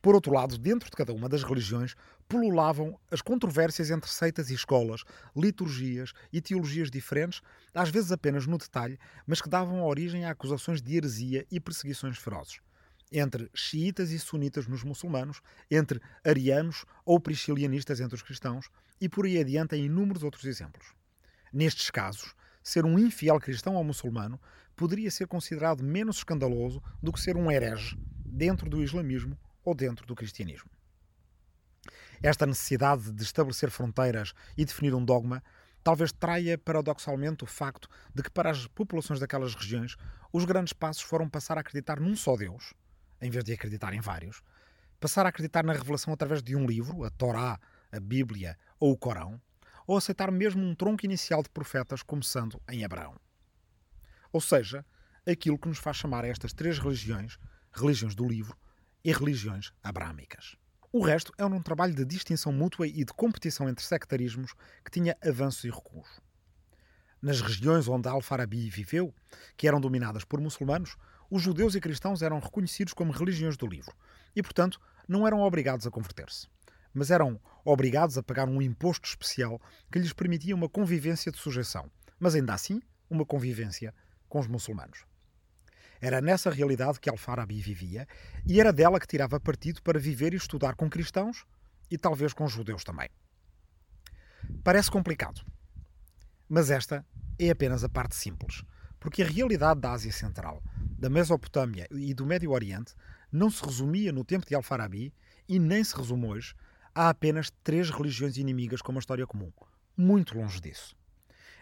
Por 0.02 0.16
outro 0.16 0.34
lado, 0.34 0.58
dentro 0.58 0.90
de 0.90 0.96
cada 0.96 1.14
uma 1.14 1.30
das 1.30 1.44
religiões 1.44 1.96
pululavam 2.28 3.00
as 3.12 3.22
controvérsias 3.22 3.92
entre 3.92 4.10
seitas 4.10 4.50
e 4.50 4.56
escolas, 4.56 5.04
liturgias 5.36 6.12
e 6.34 6.42
teologias 6.42 6.90
diferentes, 6.90 7.42
às 7.74 7.90
vezes 7.90 8.12
apenas 8.12 8.48
no 8.48 8.58
detalhe, 8.58 8.98
mas 9.28 9.42
que 9.42 9.50
davam 9.50 9.84
origem 9.84 10.26
a 10.26 10.32
acusações 10.32 10.82
de 10.82 10.96
heresia 10.96 11.46
e 11.52 11.60
perseguições 11.60 12.18
ferozes. 12.18 12.60
Entre 13.12 13.52
xiitas 13.54 14.10
e 14.12 14.18
sunitas 14.18 14.66
nos 14.66 14.84
muçulmanos, 14.84 15.42
entre 15.70 16.02
arianos 16.24 16.86
ou 17.06 17.20
priscilianistas 17.20 18.00
entre 18.00 18.16
os 18.16 18.24
cristãos, 18.24 18.70
e 19.00 19.08
por 19.10 19.26
aí 19.26 19.38
adiante 19.40 19.76
em 19.76 19.86
inúmeros 19.86 20.24
outros 20.24 20.46
exemplos. 20.46 20.94
Nestes 21.54 21.92
casos, 21.92 22.34
ser 22.64 22.86
um 22.86 22.98
infiel 22.98 23.40
cristão 23.40 23.76
ou 23.76 23.84
muçulmano 23.84 24.40
poderia 24.76 25.12
ser 25.12 25.28
considerado 25.28 25.84
menos 25.84 26.18
escandaloso 26.18 26.82
do 27.04 27.12
que 27.12 27.20
ser 27.20 27.36
um 27.36 27.52
herege 27.52 27.98
dentro 28.26 28.70
do 28.70 28.82
islamismo 28.82 29.38
ou 29.64 29.74
dentro 29.76 30.06
do 30.06 30.16
cristianismo. 30.16 30.70
Esta 32.22 32.46
necessidade 32.46 33.12
de 33.12 33.24
estabelecer 33.24 33.72
fronteiras 33.72 34.34
e 34.56 34.64
definir 34.64 34.94
um 34.94 35.04
dogma 35.04 35.44
talvez 35.84 36.12
traia 36.12 36.58
paradoxalmente 36.58 37.44
o 37.44 37.48
facto 37.48 37.90
de 38.14 38.22
que, 38.22 38.30
para 38.30 38.52
as 38.52 38.68
populações 38.68 39.20
daquelas 39.20 39.56
regiões, 39.56 39.96
os 40.32 40.46
grandes 40.46 40.74
passos 40.74 41.02
foram 41.02 41.28
passar 41.28 41.58
a 41.58 41.62
acreditar 41.62 42.00
num 42.00 42.16
só 42.16 42.36
Deus, 42.36 42.74
em 43.20 43.30
vez 43.30 43.44
de 43.44 43.54
acreditar 43.54 43.94
em 43.94 44.00
vários, 44.00 44.42
passar 45.00 45.26
a 45.26 45.30
acreditar 45.30 45.64
na 45.64 45.74
revelação 45.74 46.14
através 46.14 46.44
de 46.44 46.56
um 46.56 46.66
livro, 46.66 47.04
a 47.04 47.10
Torá, 47.10 47.60
a 47.92 48.00
Bíblia 48.00 48.58
ou 48.80 48.92
o 48.92 48.98
Corão, 48.98 49.42
ou 49.88 49.98
aceitar 49.98 50.32
mesmo 50.32 50.64
um 50.64 50.76
tronco 50.76 51.06
inicial 51.06 51.42
de 51.42 51.50
profetas, 51.50 52.04
começando 52.04 52.62
em 52.70 52.86
Abraão. 52.86 53.16
Ou 54.32 54.40
seja, 54.40 54.86
aquilo 55.28 55.58
que 55.58 55.68
nos 55.68 55.80
faz 55.80 55.98
chamar 55.98 56.24
a 56.24 56.28
estas 56.28 56.54
três 56.54 56.78
religiões, 56.78 57.38
religiões 57.74 58.14
do 58.16 58.28
livro 58.28 58.56
e 59.04 59.12
religiões 59.12 59.72
abrâmicas. 59.84 60.56
O 60.92 61.04
resto 61.04 61.34
é 61.38 61.46
um 61.46 61.62
trabalho 61.62 61.96
de 61.96 62.06
distinção 62.06 62.52
mútua 62.52 62.88
e 62.88 63.04
de 63.04 63.14
competição 63.14 63.70
entre 63.70 63.86
sectarismos 63.86 64.54
que 64.84 64.92
tinha 64.92 65.18
avanços 65.24 65.64
e 65.64 65.70
recuos. 65.70 66.08
Nas 67.22 67.40
regiões 67.40 67.88
onde 67.88 68.08
Al-Farabi 68.08 68.70
viveu, 68.70 69.14
que 69.56 69.68
eram 69.68 69.80
dominadas 69.80 70.24
por 70.24 70.42
muçulmanos, 70.42 70.98
os 71.30 71.42
judeus 71.42 71.76
e 71.76 71.80
cristãos 71.80 72.22
eram 72.22 72.40
reconhecidos 72.40 72.94
como 72.94 73.12
religiões 73.12 73.56
do 73.56 73.68
livro 73.68 73.96
e, 74.36 74.42
portanto, 74.42 74.82
não 75.08 75.26
eram 75.26 75.42
obrigados 75.42 75.88
a 75.88 75.92
converter-se 75.92 76.48
mas 76.94 77.12
eram 77.12 77.40
obrigados 77.64 78.18
a 78.18 78.24
pagar 78.24 78.48
um 78.48 78.62
imposto 78.62 79.08
especial 79.08 79.62
que 79.92 80.00
lhes 80.00 80.14
permitia 80.14 80.56
uma 80.56 80.70
convivência 80.70 81.32
de 81.32 81.38
sujeição, 81.38 81.90
mas 82.20 82.36
ainda 82.36 82.54
assim 82.54 82.82
uma 83.10 83.26
convivência 83.26 83.94
com 84.28 84.40
os 84.40 84.48
muçulmanos. 84.48 85.06
Era 86.02 86.20
nessa 86.20 86.50
realidade 86.50 87.00
que 87.00 87.10
Al-Farabi 87.10 87.62
vivia 87.62 88.08
e 88.46 88.60
era 88.60 88.74
dela 88.74 89.00
que 89.00 89.06
tirava 89.06 89.40
partido 89.40 89.82
para 89.84 90.00
viver 90.00 90.34
e 90.34 90.38
estudar 90.38 90.76
com 90.76 90.90
cristãos 90.90 91.46
e 91.92 91.98
talvez 91.98 92.34
com 92.34 92.48
judeus 92.48 92.84
também. 92.84 93.08
Parece 94.64 94.90
complicado, 94.90 95.42
mas 96.50 96.72
esta 96.72 97.06
é 97.38 97.52
apenas 97.52 97.84
a 97.84 97.90
parte 97.90 98.16
simples, 98.16 98.64
porque 99.00 99.22
a 99.22 99.28
realidade 99.28 99.80
da 99.80 99.92
Ásia 99.92 100.12
Central, 100.12 100.64
da 100.76 101.10
Mesopotâmia 101.10 101.88
e 101.92 102.14
do 102.14 102.26
Médio 102.26 102.52
Oriente 102.52 102.96
não 103.32 103.52
se 103.52 103.64
resumia 103.64 104.12
no 104.12 104.26
tempo 104.26 104.48
de 104.48 104.56
Al-Farabi 104.56 105.14
e 105.48 105.60
nem 105.60 105.84
se 105.84 105.96
resume 105.96 106.26
hoje, 106.26 106.56
há 106.96 107.10
apenas 107.10 107.52
três 107.64 107.90
religiões 107.90 108.38
inimigas 108.38 108.82
com 108.82 108.92
uma 108.92 109.00
história 109.00 109.26
comum. 109.28 109.52
Muito 109.96 110.38
longe 110.38 110.60
disso. 110.60 110.96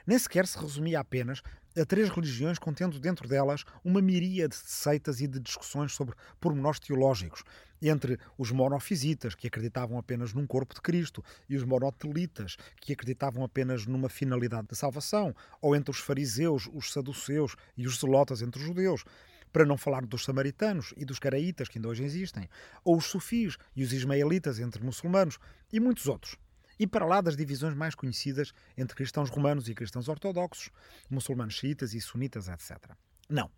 Nem 0.07 0.17
sequer 0.17 0.47
se 0.47 0.57
resumia 0.57 0.99
apenas 0.99 1.41
a 1.77 1.85
três 1.85 2.09
religiões, 2.09 2.57
contendo 2.57 2.99
dentro 2.99 3.27
delas 3.27 3.63
uma 3.83 4.01
miríade 4.01 4.55
de 4.55 4.69
seitas 4.69 5.21
e 5.21 5.27
de 5.27 5.39
discussões 5.39 5.93
sobre 5.93 6.15
pormenores 6.39 6.79
teológicos, 6.79 7.43
entre 7.81 8.19
os 8.37 8.51
monofisitas, 8.51 9.35
que 9.35 9.47
acreditavam 9.47 9.97
apenas 9.97 10.33
num 10.33 10.45
corpo 10.45 10.73
de 10.73 10.81
Cristo, 10.81 11.23
e 11.47 11.55
os 11.55 11.63
monotelitas, 11.63 12.57
que 12.81 12.93
acreditavam 12.93 13.43
apenas 13.43 13.85
numa 13.85 14.09
finalidade 14.09 14.67
de 14.67 14.75
salvação, 14.75 15.33
ou 15.61 15.75
entre 15.75 15.91
os 15.91 15.99
fariseus, 15.99 16.69
os 16.73 16.91
saduceus 16.91 17.55
e 17.77 17.87
os 17.87 17.99
zelotas 17.99 18.41
entre 18.41 18.59
os 18.59 18.67
judeus 18.67 19.03
para 19.51 19.65
não 19.65 19.77
falar 19.77 20.05
dos 20.05 20.23
samaritanos 20.23 20.93
e 20.95 21.03
dos 21.03 21.19
caraítas 21.19 21.67
que 21.67 21.77
ainda 21.77 21.87
hoje 21.87 22.03
existem, 22.03 22.47
ou 22.83 22.97
os 22.97 23.05
sufis 23.05 23.57
e 23.75 23.83
os 23.83 23.91
ismaelitas 23.93 24.59
entre 24.59 24.83
muçulmanos 24.83 25.39
e 25.71 25.79
muitos 25.79 26.07
outros. 26.07 26.37
E 26.79 26.87
para 26.87 27.05
lá 27.05 27.19
das 27.19 27.35
divisões 27.35 27.75
mais 27.75 27.93
conhecidas 27.93 28.53
entre 28.77 28.95
cristãos 28.95 29.29
romanos 29.29 29.67
e 29.67 29.75
cristãos 29.75 30.07
ortodoxos, 30.07 30.71
muçulmanos 31.09 31.55
xiitas 31.55 31.93
e 31.93 31.99
sunitas, 31.99 32.47
etc. 32.47 32.95
Não. 33.27 33.51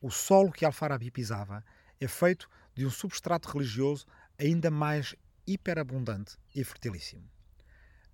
O 0.00 0.10
solo 0.10 0.50
que 0.50 0.64
Al-Farabi 0.64 1.10
pisava 1.10 1.62
é 2.00 2.08
feito 2.08 2.48
de 2.74 2.86
um 2.86 2.90
substrato 2.90 3.50
religioso 3.50 4.06
ainda 4.38 4.70
mais 4.70 5.14
hiperabundante 5.46 6.36
e 6.54 6.64
fertilíssimo. 6.64 7.30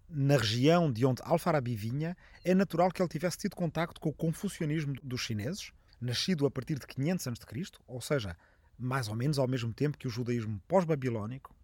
Na 0.09 0.37
região 0.37 0.91
de 0.91 1.05
onde 1.07 1.23
Al-Farabi 1.25 1.77
vinha, 1.77 2.17
é 2.45 2.55
natural 2.55 2.91
que 2.91 3.01
ele 3.01 3.09
tivesse 3.09 3.39
tido 3.39 3.55
contacto 3.55 4.01
com 4.01 4.09
o 4.09 4.15
confucionismo 4.15 4.95
dos 5.03 5.21
chineses, 5.21 5.73
nascido 6.01 6.47
a 6.47 6.51
partir 6.51 6.79
de 6.79 6.87
500 6.87 7.27
a.C., 7.29 7.63
ou 7.87 8.01
seja, 8.01 8.37
mais 8.79 9.09
ou 9.09 9.15
menos 9.15 9.39
ao 9.39 9.47
mesmo 9.47 9.73
tempo 9.73 9.99
que 9.99 10.07
o 10.07 10.11
judaísmo 10.11 10.61
pós-babilónico, 10.67 11.55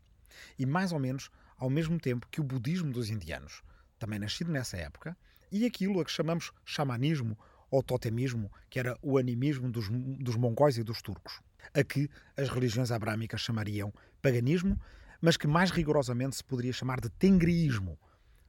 e 0.58 0.66
mais 0.66 0.92
ou 0.92 0.98
menos 0.98 1.30
ao 1.58 1.70
mesmo 1.70 1.98
tempo 1.98 2.28
que 2.30 2.40
o 2.40 2.44
budismo 2.44 2.92
dos 2.92 3.10
indianos, 3.10 3.62
também 3.98 4.18
nascido 4.18 4.50
nessa 4.50 4.76
época, 4.76 5.16
e 5.50 5.64
aquilo 5.64 6.00
a 6.00 6.04
que 6.04 6.10
chamamos 6.10 6.52
xamanismo 6.64 7.38
ou 7.70 7.82
totemismo, 7.82 8.52
que 8.68 8.78
era 8.78 8.98
o 9.02 9.18
animismo 9.18 9.70
dos, 9.70 9.88
dos 9.90 10.36
mongóis 10.36 10.76
e 10.78 10.82
dos 10.82 11.02
turcos, 11.02 11.40
a 11.72 11.82
que 11.82 12.08
as 12.36 12.48
religiões 12.48 12.90
abrâmicas 12.90 13.40
chamariam 13.40 13.92
paganismo, 14.20 14.80
mas 15.20 15.36
que 15.36 15.46
mais 15.46 15.70
rigorosamente 15.70 16.36
se 16.36 16.44
poderia 16.44 16.72
chamar 16.72 17.00
de 17.00 17.08
tengriísmo, 17.08 17.98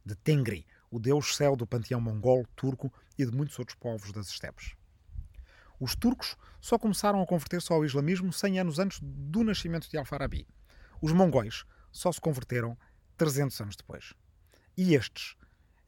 de 0.05 0.15
Tengri, 0.15 0.67
o 0.91 0.99
deus 0.99 1.35
céu 1.35 1.55
do 1.55 1.65
panteão 1.65 1.99
mongol, 1.99 2.45
turco 2.55 2.93
e 3.17 3.25
de 3.25 3.31
muitos 3.31 3.57
outros 3.57 3.75
povos 3.75 4.11
das 4.11 4.27
estepes. 4.27 4.75
Os 5.79 5.95
turcos 5.95 6.37
só 6.61 6.77
começaram 6.77 7.21
a 7.21 7.25
converter-se 7.25 7.73
ao 7.73 7.83
islamismo 7.83 8.31
100 8.31 8.59
anos 8.59 8.79
antes 8.79 8.99
do 9.01 9.43
nascimento 9.43 9.89
de 9.89 9.97
Al-Farabi. 9.97 10.47
Os 11.01 11.11
mongóis 11.11 11.65
só 11.91 12.11
se 12.11 12.21
converteram 12.21 12.77
300 13.15 13.59
anos 13.61 13.75
depois. 13.75 14.13
E 14.77 14.93
estes 14.95 15.35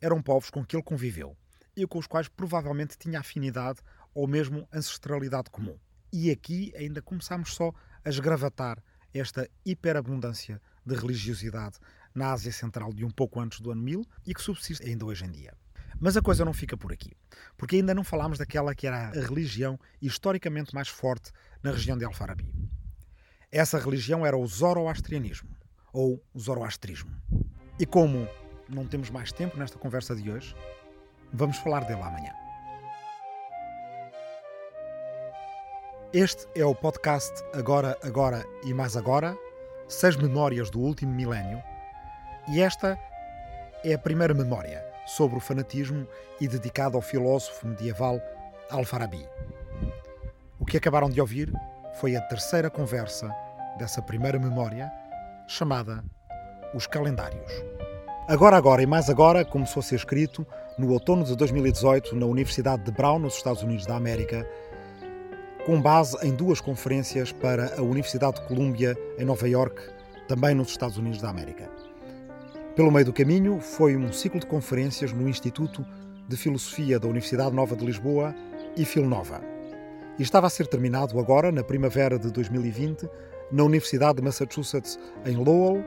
eram 0.01 0.21
povos 0.21 0.49
com 0.49 0.65
que 0.65 0.75
ele 0.75 0.83
conviveu 0.83 1.35
e 1.75 1.85
com 1.85 1.99
os 1.99 2.07
quais 2.07 2.27
provavelmente 2.27 2.97
tinha 2.97 3.19
afinidade 3.19 3.79
ou 4.13 4.27
mesmo 4.27 4.67
ancestralidade 4.73 5.49
comum. 5.49 5.77
E 6.11 6.31
aqui 6.31 6.73
ainda 6.75 7.01
começamos 7.01 7.53
só 7.53 7.73
a 8.03 8.09
esgravatar 8.09 8.81
esta 9.13 9.49
hiperabundância 9.65 10.61
de 10.85 10.95
religiosidade 10.95 11.77
na 12.15 12.31
Ásia 12.31 12.51
Central 12.51 12.93
de 12.93 13.05
um 13.05 13.11
pouco 13.11 13.39
antes 13.39 13.59
do 13.59 13.71
ano 13.71 13.81
1000 13.81 14.05
e 14.25 14.33
que 14.33 14.41
subsiste 14.41 14.87
ainda 14.87 15.05
hoje 15.05 15.25
em 15.25 15.31
dia. 15.31 15.53
Mas 15.99 16.15
a 16.15 16.21
coisa 16.21 16.45
não 16.45 16.53
fica 16.53 16.77
por 16.77 16.91
aqui, 16.93 17.11
porque 17.57 17.75
ainda 17.75 17.93
não 17.93 18.03
falámos 18.03 18.37
daquela 18.37 18.73
que 18.75 18.85
era 18.87 19.09
a 19.09 19.11
religião 19.11 19.79
historicamente 20.01 20.73
mais 20.73 20.87
forte 20.87 21.31
na 21.63 21.71
região 21.71 21.97
de 21.97 22.05
Alfarabi. 22.05 22.53
Essa 23.51 23.79
religião 23.79 24.25
era 24.25 24.37
o 24.37 24.45
zoroastrianismo, 24.45 25.49
ou 25.93 26.23
zoroastrismo. 26.37 27.11
E 27.79 27.85
como 27.85 28.27
não 28.69 28.85
temos 28.85 29.09
mais 29.09 29.31
tempo 29.31 29.57
nesta 29.57 29.77
conversa 29.77 30.15
de 30.15 30.29
hoje, 30.29 30.55
vamos 31.33 31.57
falar 31.57 31.85
dele 31.85 32.01
amanhã. 32.01 32.33
Este 36.13 36.47
é 36.55 36.65
o 36.65 36.73
podcast 36.73 37.43
Agora, 37.53 37.97
Agora 38.01 38.43
e 38.63 38.73
Mais 38.73 38.95
Agora, 38.95 39.37
Seis 39.87 40.15
Memórias 40.15 40.69
do 40.69 40.79
Último 40.79 41.13
Milénio, 41.13 41.61
e 42.49 42.61
esta 42.61 42.97
é 43.83 43.93
a 43.93 43.99
primeira 43.99 44.33
memória 44.33 44.83
sobre 45.05 45.37
o 45.37 45.41
fanatismo 45.41 46.07
e 46.39 46.47
dedicado 46.47 46.95
ao 46.95 47.01
filósofo 47.01 47.67
medieval 47.67 48.21
Al-Farabi. 48.69 49.27
O 50.59 50.65
que 50.65 50.77
acabaram 50.77 51.09
de 51.09 51.19
ouvir 51.21 51.51
foi 51.99 52.15
a 52.15 52.21
terceira 52.21 52.69
conversa 52.69 53.29
dessa 53.77 54.01
primeira 54.01 54.39
memória, 54.39 54.91
chamada 55.47 56.03
Os 56.75 56.85
Calendários. 56.85 57.51
Agora, 58.27 58.57
agora 58.57 58.83
e 58.83 58.85
mais 58.85 59.09
agora 59.09 59.45
começou 59.45 59.79
a 59.79 59.83
ser 59.83 59.95
escrito 59.95 60.45
no 60.77 60.91
outono 60.91 61.23
de 61.23 61.35
2018 61.37 62.13
na 62.17 62.25
Universidade 62.25 62.83
de 62.83 62.91
Brown, 62.91 63.19
nos 63.19 63.35
Estados 63.35 63.63
Unidos 63.63 63.85
da 63.85 63.95
América, 63.95 64.45
com 65.65 65.81
base 65.81 66.17
em 66.21 66.35
duas 66.35 66.59
conferências 66.59 67.31
para 67.31 67.73
a 67.77 67.81
Universidade 67.81 68.41
de 68.41 68.47
Columbia, 68.47 68.97
em 69.17 69.23
Nova 69.23 69.47
York, 69.47 69.81
também 70.27 70.53
nos 70.53 70.67
Estados 70.67 70.97
Unidos 70.97 71.21
da 71.21 71.29
América. 71.29 71.71
Pelo 72.75 72.91
meio 72.91 73.05
do 73.05 73.13
caminho, 73.13 73.61
foi 73.61 73.95
um 73.95 74.11
ciclo 74.11 74.41
de 74.41 74.45
conferências 74.45 75.13
no 75.13 75.27
Instituto 75.27 75.85
de 76.27 76.35
Filosofia 76.35 76.99
da 76.99 77.07
Universidade 77.07 77.55
Nova 77.55 77.75
de 77.75 77.85
Lisboa 77.85 78.35
e 78.75 78.83
Filnova. 78.83 79.41
E 80.19 80.23
estava 80.23 80.47
a 80.47 80.49
ser 80.49 80.67
terminado 80.67 81.17
agora, 81.19 81.51
na 81.51 81.63
primavera 81.63 82.19
de 82.19 82.29
2020, 82.31 83.09
na 83.51 83.63
Universidade 83.63 84.17
de 84.17 84.23
Massachusetts, 84.23 84.99
em 85.25 85.35
Lowell, 85.35 85.83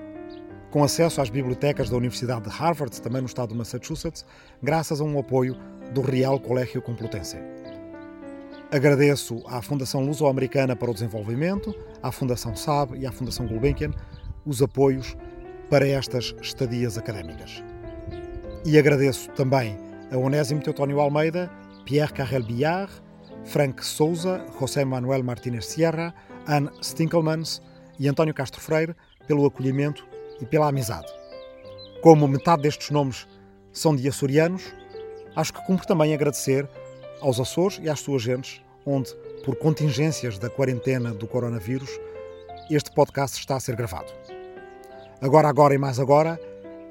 com 0.71 0.85
acesso 0.85 1.21
às 1.21 1.29
bibliotecas 1.29 1.91
da 1.91 1.97
Universidade 1.97 2.43
de 2.43 2.51
Harvard, 2.51 3.01
também 3.03 3.21
no 3.21 3.27
estado 3.27 3.51
de 3.51 3.57
Massachusetts, 3.57 4.25
graças 4.63 5.01
a 5.01 5.05
um 5.05 5.19
apoio 5.19 5.57
do 5.93 6.01
Real 6.01 6.39
Colégio 6.39 6.81
Complutense. 6.81 7.37
Agradeço 8.71 9.43
à 9.49 9.61
Fundação 9.61 10.05
Luso-Americana 10.05 10.77
para 10.77 10.91
o 10.91 10.95
Desenvolvimento, 10.95 11.75
à 12.01 12.13
Fundação 12.13 12.55
SAB 12.55 12.95
e 12.95 13.07
à 13.07 13.11
Fundação 13.11 13.47
Gulbenkian 13.47 13.91
os 14.47 14.63
apoios 14.63 15.17
para 15.69 15.87
estas 15.87 16.35
estadias 16.41 16.97
académicas. 16.97 17.63
E 18.65 18.79
agradeço 18.79 19.29
também 19.31 19.77
a 20.13 20.17
Onésimo 20.17 20.63
Teutónio 20.63 21.01
Almeida, 21.01 21.51
Pierre 21.85 22.13
Carrel 22.13 22.45
Billard, 22.45 22.93
Frank 23.45 23.85
Souza, 23.85 24.45
José 24.59 24.85
Manuel 24.85 25.25
Martínez 25.25 25.67
Sierra, 25.67 26.15
Anne 26.47 26.71
Stinkelmans 26.83 27.63
e 27.99 28.09
António 28.09 28.35
Castro 28.35 28.61
Freire 28.61 28.95
pelo 29.27 29.47
acolhimento 29.47 30.07
e 30.41 30.47
pela 30.47 30.69
amizade. 30.69 31.07
Como 32.03 32.27
metade 32.27 32.63
destes 32.63 32.91
nomes 32.91 33.29
são 33.73 33.95
de 33.95 34.09
açorianos, 34.09 34.75
acho 35.37 35.53
que 35.53 35.65
cumpre 35.67 35.87
também 35.87 36.15
agradecer 36.15 36.69
aos 37.21 37.39
Açores 37.39 37.79
e 37.83 37.89
às 37.89 38.01
suas 38.01 38.23
gentes, 38.23 38.63
onde, 38.87 39.15
por 39.45 39.57
contingências 39.57 40.39
da 40.39 40.49
quarentena 40.49 41.13
do 41.13 41.27
coronavírus, 41.27 41.91
este 42.71 42.91
podcast 42.93 43.39
está 43.39 43.57
a 43.57 43.61
ser 43.61 43.77
gravado. 43.77 44.11
Agora, 45.21 45.49
Agora 45.49 45.75
e 45.75 45.79
Mais 45.79 46.01
Agora 46.01 46.41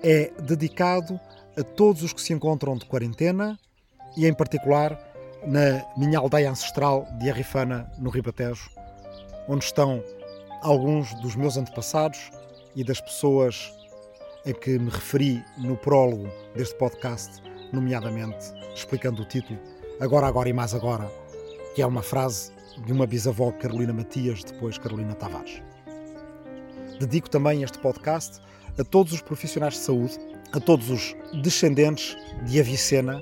é 0.03 0.31
dedicado 0.41 1.19
a 1.57 1.63
todos 1.63 2.03
os 2.03 2.13
que 2.13 2.21
se 2.21 2.31
encontram 2.33 2.77
de 2.77 2.85
quarentena 2.85 3.57
e, 4.15 4.27
em 4.27 4.33
particular, 4.33 4.97
na 5.45 5.83
minha 5.97 6.19
aldeia 6.19 6.51
ancestral 6.51 7.07
de 7.19 7.29
Arrifana, 7.29 7.91
no 7.97 8.09
Ribatejo, 8.09 8.69
onde 9.49 9.65
estão 9.65 10.03
alguns 10.61 11.13
dos 11.15 11.35
meus 11.35 11.57
antepassados 11.57 12.31
e 12.75 12.83
das 12.83 13.01
pessoas 13.01 13.73
a 14.47 14.53
que 14.53 14.77
me 14.77 14.89
referi 14.89 15.43
no 15.57 15.75
prólogo 15.75 16.29
deste 16.55 16.75
podcast, 16.75 17.41
nomeadamente 17.73 18.53
explicando 18.73 19.23
o 19.23 19.25
título 19.25 19.59
Agora, 19.99 20.27
Agora 20.27 20.47
e 20.47 20.53
Mais 20.53 20.73
Agora, 20.75 21.11
que 21.73 21.81
é 21.81 21.85
uma 21.85 22.03
frase 22.03 22.51
de 22.85 22.93
uma 22.93 23.07
bisavó 23.07 23.51
Carolina 23.51 23.91
Matias, 23.91 24.43
depois 24.43 24.77
Carolina 24.77 25.15
Tavares. 25.15 25.61
Dedico 26.99 27.29
também 27.29 27.63
este 27.63 27.79
podcast 27.79 28.39
a 28.77 28.83
todos 28.83 29.13
os 29.13 29.21
profissionais 29.21 29.73
de 29.73 29.79
saúde, 29.79 30.17
a 30.53 30.59
todos 30.59 30.89
os 30.91 31.15
descendentes 31.41 32.15
de 32.45 32.59
Avicena, 32.59 33.21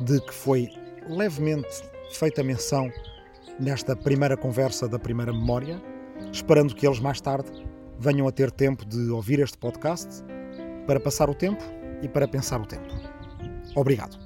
de 0.00 0.20
que 0.20 0.32
foi 0.32 0.70
levemente 1.08 1.82
feita 2.12 2.44
menção 2.44 2.90
nesta 3.58 3.96
primeira 3.96 4.36
conversa 4.36 4.88
da 4.88 4.98
primeira 4.98 5.32
memória, 5.32 5.82
esperando 6.32 6.74
que 6.74 6.86
eles 6.86 7.00
mais 7.00 7.20
tarde 7.20 7.50
venham 7.98 8.28
a 8.28 8.32
ter 8.32 8.50
tempo 8.50 8.84
de 8.84 9.10
ouvir 9.10 9.40
este 9.40 9.56
podcast 9.58 10.22
para 10.86 11.00
passar 11.00 11.30
o 11.30 11.34
tempo 11.34 11.62
e 12.02 12.08
para 12.08 12.28
pensar 12.28 12.60
o 12.60 12.66
tempo. 12.66 12.88
Obrigado. 13.74 14.18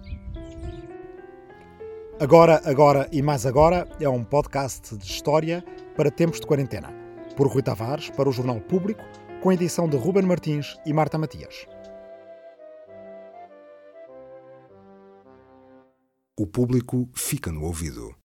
Agora, 2.21 2.61
agora 2.65 3.09
e 3.11 3.23
mais 3.23 3.47
agora 3.47 3.89
é 3.99 4.09
um 4.09 4.23
podcast 4.23 4.95
de 4.97 5.05
história 5.05 5.65
para 5.97 6.11
tempos 6.11 6.41
de 6.41 6.47
quarentena 6.47 6.93
por 7.37 7.47
Rui 7.47 7.63
Tavares 7.63 8.11
para 8.11 8.29
o 8.29 8.33
Jornal 8.33 8.61
Público, 8.61 9.03
com 9.43 9.51
edição 9.51 9.89
de 9.89 9.97
Ruben 9.97 10.25
Martins 10.25 10.77
e 10.85 10.93
Marta 10.93 11.17
Matias. 11.17 11.67
O 16.39 16.47
público 16.47 17.09
fica 17.15 17.51
no 17.51 17.65
ouvido. 17.65 18.20